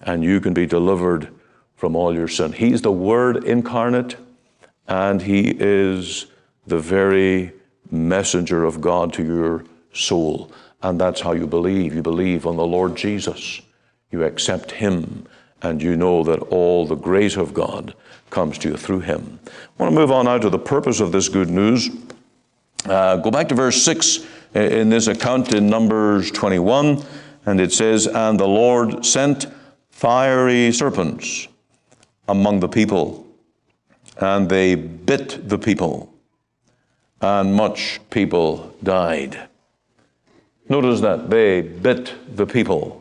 and 0.00 0.24
you 0.24 0.40
can 0.40 0.54
be 0.54 0.66
delivered 0.66 1.28
from 1.76 1.94
all 1.94 2.14
your 2.14 2.28
sin. 2.28 2.52
He's 2.52 2.82
the 2.82 2.92
Word 2.92 3.44
incarnate, 3.44 4.16
and 4.88 5.22
He 5.22 5.54
is 5.58 6.26
the 6.66 6.78
very 6.78 7.52
messenger 7.90 8.64
of 8.64 8.80
God 8.80 9.12
to 9.14 9.24
your 9.24 9.64
soul. 9.92 10.50
And 10.82 10.98
that's 10.98 11.20
how 11.20 11.32
you 11.32 11.46
believe. 11.46 11.94
You 11.94 12.02
believe 12.02 12.46
on 12.46 12.56
the 12.56 12.66
Lord 12.66 12.96
Jesus. 12.96 13.60
You 14.10 14.24
accept 14.24 14.72
Him, 14.72 15.26
and 15.60 15.82
you 15.82 15.96
know 15.96 16.22
that 16.24 16.40
all 16.44 16.86
the 16.86 16.94
grace 16.94 17.36
of 17.36 17.52
God 17.52 17.94
comes 18.30 18.58
to 18.58 18.70
you 18.70 18.76
through 18.76 19.00
Him. 19.00 19.38
I 19.46 19.82
want 19.82 19.94
to 19.94 20.00
move 20.00 20.10
on 20.10 20.24
now 20.24 20.38
to 20.38 20.50
the 20.50 20.58
purpose 20.58 21.00
of 21.00 21.12
this 21.12 21.28
good 21.28 21.50
news. 21.50 21.90
Uh, 22.84 23.16
go 23.16 23.30
back 23.30 23.48
to 23.48 23.54
verse 23.54 23.82
6 23.82 24.20
in 24.54 24.88
this 24.88 25.06
account 25.06 25.54
in 25.54 25.68
Numbers 25.68 26.30
21, 26.30 27.04
and 27.46 27.60
it 27.60 27.72
says, 27.72 28.06
And 28.06 28.38
the 28.38 28.48
Lord 28.48 29.04
sent 29.04 29.46
fiery 29.90 30.72
serpents 30.72 31.46
among 32.28 32.60
the 32.60 32.68
people, 32.68 33.26
and 34.16 34.48
they 34.48 34.74
bit 34.74 35.48
the 35.48 35.58
people, 35.58 36.12
and 37.20 37.54
much 37.54 38.00
people 38.10 38.74
died. 38.82 39.48
Notice 40.68 41.00
that 41.00 41.30
they 41.30 41.60
bit 41.62 42.14
the 42.36 42.46
people, 42.46 42.99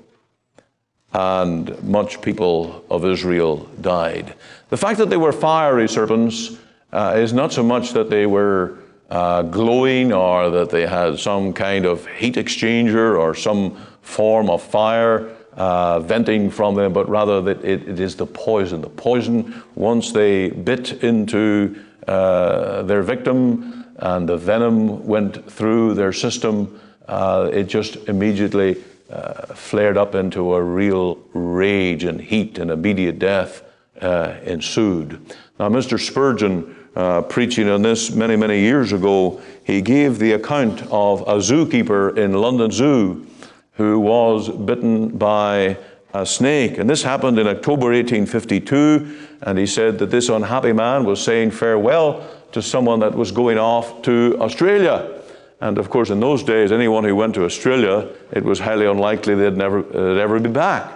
and 1.14 1.82
much 1.84 2.22
people 2.22 2.86
of 2.90 3.06
Israel 3.06 3.68
died. 3.82 4.36
The 4.70 4.78
fact 4.78 5.00
that 5.00 5.10
they 5.10 5.18
were 5.18 5.32
fiery 5.32 5.88
serpents 5.88 6.58
uh, 6.92 7.16
is 7.18 7.34
not 7.34 7.52
so 7.52 7.64
much 7.64 7.94
that 7.94 8.10
they 8.10 8.26
were 8.26 8.80
uh, 9.10 9.42
glowing 9.44 10.14
or 10.14 10.50
that 10.52 10.70
they 10.70 10.86
had 10.86 11.20
some 11.20 11.54
kind 11.54 11.86
of 11.86 12.06
heat 12.08 12.36
exchanger 12.36 13.20
or 13.20 13.34
some 13.34 13.76
form 14.02 14.50
of 14.50 14.62
fire 14.62 15.36
uh, 15.54 16.00
venting 16.00 16.50
from 16.50 16.76
them, 16.76 16.94
but 16.94 17.10
rather 17.10 17.42
that 17.42 17.64
it, 17.66 17.88
it 17.88 18.00
is 18.00 18.16
the 18.16 18.26
poison. 18.26 18.82
The 18.82 18.90
poison, 18.90 19.64
once 19.76 20.12
they 20.12 20.50
bit 20.50 21.04
into 21.04 21.84
uh, 22.08 22.84
their 22.84 23.02
victim 23.02 23.86
and 23.98 24.30
the 24.30 24.38
venom 24.38 25.06
went 25.06 25.52
through 25.52 25.96
their 25.96 26.14
system, 26.14 26.80
uh, 27.08 27.50
it 27.52 27.64
just 27.64 27.96
immediately 28.08 28.78
uh, 29.10 29.54
flared 29.54 29.98
up 29.98 30.16
into 30.16 30.54
a 30.54 30.62
real 30.62 31.20
rage 31.34 32.04
and 32.04 32.22
heat, 32.22 32.58
and 32.58 32.72
immediate 32.72 33.20
death 33.20 33.64
uh, 34.02 34.36
ensued. 34.44 35.20
Now, 35.60 35.70
Mr. 35.70 36.00
Spurgeon, 36.00 36.76
uh, 36.96 37.22
preaching 37.22 37.70
on 37.70 37.82
this 37.82 38.12
many, 38.12 38.36
many 38.36 38.60
years 38.60 38.92
ago, 38.94 39.42
he 39.64 39.82
gave 39.82 40.20
the 40.20 40.34
account 40.34 40.82
of 40.92 41.22
a 41.22 41.36
zookeeper 41.38 42.18
in 42.18 42.34
London 42.34 42.72
Zoo 42.72 43.26
who 43.74 44.00
was 44.00 44.50
bitten 44.50 45.10
by 45.18 45.78
a 46.14 46.26
snake. 46.26 46.78
And 46.78 46.90
this 46.90 47.04
happened 47.04 47.40
in 47.40 47.48
October 47.48 47.88
1852. 47.88 49.28
And 49.42 49.58
he 49.58 49.66
said 49.66 50.00
that 50.00 50.12
this 50.12 50.28
unhappy 50.28 50.74
man 50.74 51.06
was 51.06 51.24
saying 51.24 51.52
farewell 51.52 52.28
to 52.52 52.62
someone 52.62 53.00
that 53.00 53.14
was 53.14 53.32
going 53.32 53.58
off 53.58 54.02
to 54.02 54.36
Australia. 54.40 55.19
And 55.62 55.78
of 55.78 55.90
course, 55.90 56.10
in 56.10 56.20
those 56.20 56.44
days, 56.44 56.72
anyone 56.72 57.04
who 57.04 57.16
went 57.16 57.36
to 57.36 57.44
Australia, 57.44 58.08
it 58.32 58.44
was 58.44 58.60
highly 58.60 58.86
unlikely 58.86 59.36
they'd 59.36 59.58
never 59.58 59.82
they'd 59.82 60.22
ever 60.22 60.40
be 60.40 60.50
back. 60.50 60.92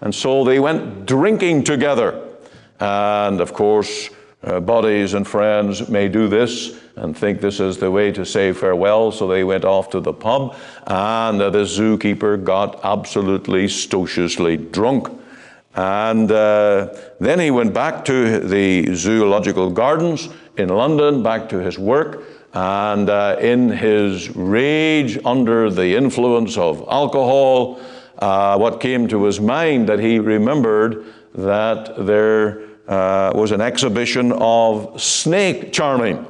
And 0.00 0.14
so 0.14 0.44
they 0.44 0.60
went 0.60 1.06
drinking 1.06 1.64
together. 1.64 2.20
And 2.80 3.40
of 3.40 3.52
course, 3.52 4.10
uh, 4.42 4.60
buddies 4.60 5.14
and 5.14 5.26
friends 5.26 5.88
may 5.88 6.08
do 6.08 6.28
this 6.28 6.78
and 6.96 7.16
think 7.16 7.40
this 7.40 7.60
is 7.60 7.78
the 7.78 7.90
way 7.90 8.12
to 8.12 8.24
say 8.24 8.52
farewell, 8.52 9.12
so 9.12 9.26
they 9.26 9.44
went 9.44 9.64
off 9.64 9.90
to 9.90 10.00
the 10.00 10.12
pub, 10.12 10.56
and 10.86 11.40
uh, 11.40 11.50
the 11.50 11.64
zookeeper 11.64 12.42
got 12.42 12.80
absolutely 12.84 13.68
stociously 13.68 14.56
drunk. 14.56 15.08
And 15.74 16.30
uh, 16.30 16.94
then 17.20 17.38
he 17.38 17.50
went 17.50 17.72
back 17.72 18.04
to 18.06 18.40
the 18.40 18.94
zoological 18.94 19.70
gardens 19.70 20.28
in 20.56 20.68
London, 20.68 21.22
back 21.22 21.48
to 21.50 21.58
his 21.58 21.78
work, 21.78 22.24
and 22.54 23.10
uh, 23.10 23.36
in 23.40 23.68
his 23.68 24.34
rage 24.34 25.18
under 25.24 25.70
the 25.70 25.96
influence 25.96 26.56
of 26.56 26.84
alcohol, 26.88 27.80
uh, 28.18 28.56
what 28.56 28.80
came 28.80 29.06
to 29.08 29.24
his 29.24 29.40
mind 29.40 29.88
that 29.88 29.98
he 29.98 30.18
remembered 30.18 31.04
that 31.34 32.06
there 32.06 32.62
uh, 32.88 33.32
was 33.34 33.52
an 33.52 33.60
exhibition 33.60 34.32
of 34.32 35.00
snake 35.00 35.72
charming. 35.72 36.26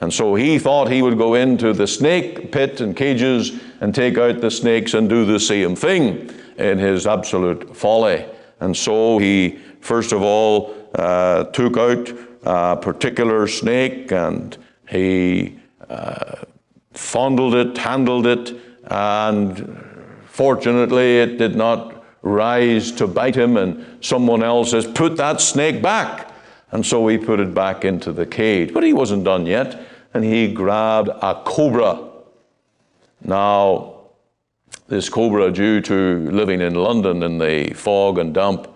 And 0.00 0.12
so 0.12 0.34
he 0.34 0.58
thought 0.58 0.90
he 0.90 1.02
would 1.02 1.18
go 1.18 1.34
into 1.34 1.72
the 1.72 1.86
snake 1.86 2.50
pit 2.52 2.80
and 2.80 2.96
cages 2.96 3.60
and 3.80 3.94
take 3.94 4.16
out 4.16 4.40
the 4.40 4.50
snakes 4.50 4.94
and 4.94 5.08
do 5.08 5.24
the 5.24 5.40
same 5.40 5.76
thing 5.76 6.30
in 6.56 6.78
his 6.78 7.06
absolute 7.06 7.76
folly. 7.76 8.24
And 8.60 8.76
so 8.76 9.18
he, 9.18 9.58
first 9.80 10.12
of 10.12 10.22
all, 10.22 10.74
uh, 10.94 11.44
took 11.44 11.76
out 11.76 12.10
a 12.44 12.76
particular 12.76 13.46
snake 13.46 14.10
and 14.12 14.56
he 14.88 15.58
uh, 15.88 16.36
fondled 16.92 17.54
it, 17.54 17.76
handled 17.78 18.26
it, 18.26 18.56
and 18.84 19.84
fortunately 20.26 21.18
it 21.18 21.38
did 21.38 21.54
not 21.54 22.04
rise 22.22 22.92
to 22.92 23.06
bite 23.06 23.36
him, 23.36 23.56
and 23.56 23.84
someone 24.00 24.42
else 24.42 24.70
says, 24.70 24.86
Put 24.86 25.16
that 25.16 25.40
snake 25.40 25.82
back. 25.82 26.32
And 26.70 26.84
so 26.84 27.06
he 27.08 27.16
put 27.16 27.40
it 27.40 27.54
back 27.54 27.84
into 27.84 28.12
the 28.12 28.26
cage. 28.26 28.74
But 28.74 28.82
he 28.82 28.92
wasn't 28.92 29.24
done 29.24 29.46
yet, 29.46 29.80
and 30.12 30.22
he 30.22 30.52
grabbed 30.52 31.08
a 31.08 31.40
cobra. 31.44 32.06
Now, 33.22 33.94
this 34.86 35.08
cobra, 35.08 35.50
due 35.50 35.80
to 35.82 36.30
living 36.30 36.60
in 36.60 36.74
London 36.74 37.22
in 37.22 37.38
the 37.38 37.72
fog 37.74 38.18
and 38.18 38.34
damp, 38.34 38.68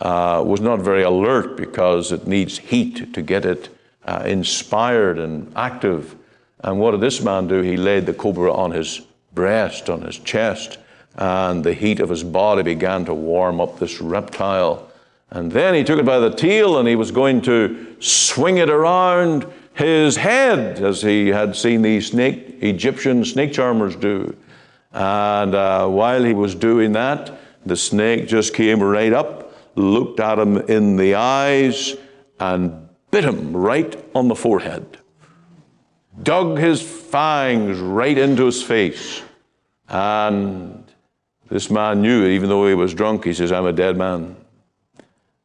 uh, 0.00 0.42
was 0.46 0.60
not 0.60 0.80
very 0.80 1.02
alert 1.02 1.56
because 1.56 2.12
it 2.12 2.26
needs 2.26 2.58
heat 2.58 3.12
to 3.14 3.22
get 3.22 3.44
it 3.44 3.70
uh, 4.08 4.22
inspired 4.24 5.18
and 5.18 5.52
active. 5.54 6.16
And 6.60 6.80
what 6.80 6.92
did 6.92 7.02
this 7.02 7.22
man 7.22 7.46
do? 7.46 7.60
He 7.60 7.76
laid 7.76 8.06
the 8.06 8.14
cobra 8.14 8.52
on 8.52 8.70
his 8.70 9.02
breast, 9.34 9.90
on 9.90 10.00
his 10.00 10.18
chest, 10.18 10.78
and 11.16 11.62
the 11.62 11.74
heat 11.74 12.00
of 12.00 12.08
his 12.08 12.24
body 12.24 12.62
began 12.62 13.04
to 13.04 13.12
warm 13.12 13.60
up 13.60 13.78
this 13.78 14.00
reptile. 14.00 14.90
And 15.30 15.52
then 15.52 15.74
he 15.74 15.84
took 15.84 15.98
it 15.98 16.06
by 16.06 16.20
the 16.20 16.30
tail 16.30 16.78
and 16.78 16.88
he 16.88 16.96
was 16.96 17.10
going 17.10 17.42
to 17.42 17.96
swing 18.00 18.56
it 18.56 18.70
around 18.70 19.46
his 19.74 20.16
head, 20.16 20.82
as 20.82 21.02
he 21.02 21.28
had 21.28 21.54
seen 21.54 21.82
these 21.82 22.08
snake, 22.08 22.56
Egyptian 22.60 23.26
snake 23.26 23.52
charmers 23.52 23.94
do. 23.94 24.34
And 24.92 25.54
uh, 25.54 25.86
while 25.86 26.24
he 26.24 26.32
was 26.32 26.54
doing 26.54 26.92
that, 26.92 27.38
the 27.66 27.76
snake 27.76 28.26
just 28.26 28.54
came 28.54 28.82
right 28.82 29.12
up, 29.12 29.52
looked 29.76 30.18
at 30.18 30.38
him 30.38 30.56
in 30.56 30.96
the 30.96 31.14
eyes, 31.14 31.94
and 32.40 32.87
bit 33.10 33.24
him 33.24 33.56
right 33.56 33.96
on 34.14 34.28
the 34.28 34.34
forehead. 34.34 34.98
Dug 36.22 36.58
his 36.58 36.82
fangs 36.82 37.78
right 37.78 38.16
into 38.16 38.46
his 38.46 38.62
face. 38.62 39.22
And 39.88 40.84
this 41.48 41.70
man 41.70 42.02
knew, 42.02 42.26
even 42.26 42.48
though 42.48 42.66
he 42.66 42.74
was 42.74 42.92
drunk, 42.92 43.24
he 43.24 43.32
says, 43.32 43.52
I'm 43.52 43.66
a 43.66 43.72
dead 43.72 43.96
man. 43.96 44.36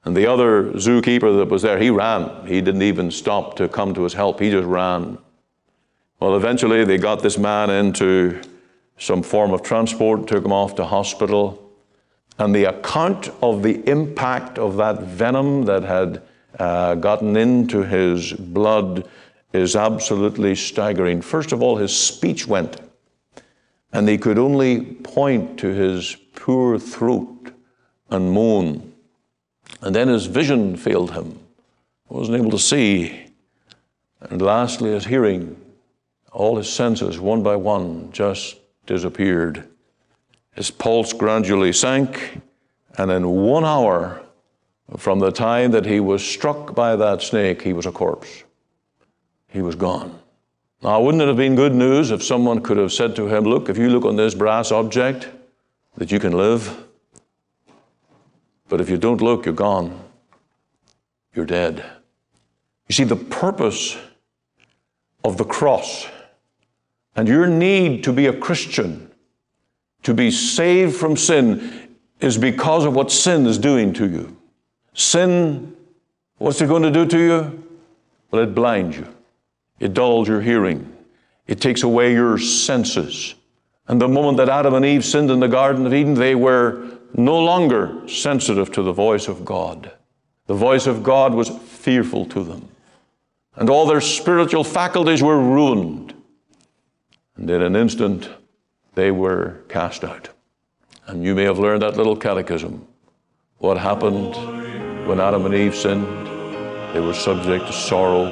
And 0.06 0.18
the 0.18 0.28
other 0.28 0.72
zookeeper 0.74 1.38
that 1.38 1.50
was 1.50 1.62
there, 1.62 1.80
he 1.80 1.90
ran. 1.90 2.46
He 2.46 2.60
didn't 2.60 2.82
even 2.82 3.10
stop 3.10 3.56
to 3.56 3.70
come 3.70 3.94
to 3.94 4.04
his 4.04 4.14
help. 4.14 4.40
He 4.40 4.52
just 4.52 4.68
ran. 4.68 5.18
Well, 6.20 6.36
eventually 6.36 6.84
they 6.84 6.98
got 6.98 7.22
this 7.22 7.38
man 7.38 7.70
into 7.70 8.42
some 8.98 9.24
form 9.24 9.54
of 9.54 9.62
transport, 9.62 10.28
took 10.28 10.44
him 10.44 10.52
off 10.52 10.76
to 10.76 10.86
hospital. 10.86 11.60
And 12.38 12.54
the 12.54 12.66
account 12.66 13.30
of 13.42 13.64
the 13.64 13.88
impact 13.90 14.58
of 14.58 14.76
that 14.78 15.04
venom 15.04 15.64
that 15.66 15.84
had 15.84 16.22
uh, 16.60 16.96
gotten 16.96 17.36
into 17.36 17.84
his 17.84 18.34
blood 18.34 19.08
is 19.54 19.76
absolutely 19.76 20.56
staggering. 20.56 21.22
First 21.22 21.52
of 21.52 21.62
all, 21.62 21.78
his 21.78 21.96
speech 21.96 22.48
went, 22.48 22.78
and 23.92 24.10
he 24.10 24.18
could 24.18 24.40
only 24.40 24.82
point 24.82 25.60
to 25.60 25.68
his 25.68 26.18
poor 26.36 26.80
throat 26.80 27.52
and 28.10 28.32
moan. 28.32 28.94
And 29.82 29.96
then 29.96 30.08
his 30.08 30.26
vision 30.26 30.76
failed 30.76 31.12
him, 31.12 31.40
wasn't 32.10 32.38
able 32.38 32.52
to 32.52 32.60
see. 32.60 33.28
And 34.22 34.42
lastly, 34.42 34.92
his 34.92 35.06
hearing, 35.06 35.60
all 36.32 36.58
his 36.58 36.72
senses, 36.72 37.20
one 37.20 37.44
by 37.44 37.56
one, 37.56 38.12
just 38.12 38.58
disappeared. 38.86 39.68
His 40.56 40.72
pulse 40.72 41.14
gradually 41.14 41.74
sank, 41.74 42.42
and 42.98 43.12
in 43.12 43.28
one 43.28 43.66
hour 43.66 44.23
from 44.98 45.20
the 45.20 45.32
time 45.32 45.72
that 45.72 45.86
he 45.86 46.00
was 46.00 46.24
struck 46.24 46.76
by 46.76 46.96
that 46.96 47.22
snake, 47.22 47.62
he 47.62 47.74
was 47.74 47.86
a 47.86 47.92
corpse. 47.92 48.44
He 49.48 49.62
was 49.62 49.76
gone. 49.76 50.20
Now, 50.82 51.02
wouldn't 51.02 51.24
it 51.24 51.28
have 51.28 51.38
been 51.38 51.56
good 51.56 51.74
news 51.74 52.12
if 52.12 52.22
someone 52.22 52.62
could 52.62 52.78
have 52.78 52.92
said 52.92 53.16
to 53.16 53.28
him, 53.28 53.46
Look, 53.46 53.70
if 53.70 53.78
you 53.78 53.90
look 53.90 54.04
on 54.04 54.18
this 54.18 54.36
brass 54.36 54.72
object, 54.72 55.30
that 55.96 56.12
you 56.12 56.20
can 56.20 56.34
live? 56.34 56.86
But 58.68 58.82
if 58.82 58.90
you 58.90 58.98
don't 58.98 59.22
look, 59.22 59.46
you're 59.46 59.54
gone. 59.54 60.00
You're 61.34 61.46
dead. 61.46 61.86
You 62.88 62.94
see, 62.94 63.04
the 63.06 63.16
purpose 63.16 63.98
of 65.24 65.38
the 65.38 65.46
cross 65.46 66.08
and 67.16 67.28
your 67.28 67.48
need 67.48 68.04
to 68.04 68.12
be 68.12 68.26
a 68.28 68.34
Christian, 68.34 69.12
to 70.04 70.14
be 70.14 70.32
saved 70.32 70.96
from 70.96 71.16
sin, 71.16 71.96
is 72.20 72.38
because 72.38 72.86
of 72.86 72.94
what 72.94 73.12
sin 73.12 73.46
is 73.46 73.58
doing 73.58 73.94
to 73.94 74.08
you. 74.08 74.38
Sin, 74.94 75.76
what's 76.38 76.62
it 76.62 76.68
going 76.68 76.84
to 76.84 76.92
do 76.92 77.06
to 77.06 77.18
you? 77.18 77.64
Well, 78.32 78.44
it 78.44 78.56
blinds 78.56 78.98
you, 78.98 79.08
it 79.80 79.94
dulls 79.94 80.28
your 80.28 80.42
hearing, 80.42 80.92
it 81.48 81.62
takes 81.62 81.84
away 81.84 82.14
your 82.14 82.38
senses. 82.38 83.36
And 83.88 84.02
the 84.02 84.08
moment 84.08 84.38
that 84.38 84.50
Adam 84.50 84.76
and 84.76 84.86
Eve 84.86 85.04
sinned 85.04 85.30
in 85.30 85.40
the 85.40 85.48
Garden 85.48 85.86
of 85.86 85.94
Eden, 85.94 86.14
they 86.14 86.36
were 86.36 86.98
no 87.16 87.38
longer 87.44 88.08
sensitive 88.08 88.72
to 88.72 88.82
the 88.82 88.94
voice 88.94 89.28
of 89.28 89.44
God. 89.44 89.92
The 90.48 90.54
voice 90.54 90.88
of 90.88 91.04
God 91.04 91.34
was 91.34 91.50
fearful 91.50 92.26
to 92.28 92.44
them. 92.44 92.70
And 93.56 93.70
all 93.70 93.86
their 93.86 94.02
spiritual 94.02 94.64
faculties 94.64 95.22
were 95.22 95.40
ruined. 95.40 96.14
And 97.36 97.50
in 97.50 97.62
an 97.62 97.76
instant, 97.76 98.30
they 98.96 99.12
were 99.12 99.62
cast 99.68 100.04
out. 100.04 100.30
And 101.06 101.24
you 101.24 101.36
may 101.36 101.44
have 101.44 101.60
learned 101.60 101.82
that 101.82 101.98
little 101.98 102.16
catechism. 102.16 102.88
What 103.58 103.78
happened 103.78 104.63
when 105.06 105.20
Adam 105.20 105.46
and 105.46 105.54
Eve 105.54 105.76
sinned? 105.76 106.06
They 106.94 107.00
were 107.00 107.14
subject 107.14 107.68
to 107.68 107.74
sorrow, 107.74 108.30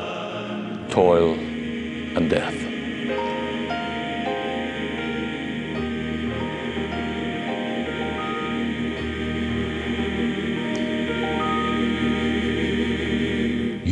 toil, 0.90 1.34
and 1.34 2.30
death. 2.30 2.71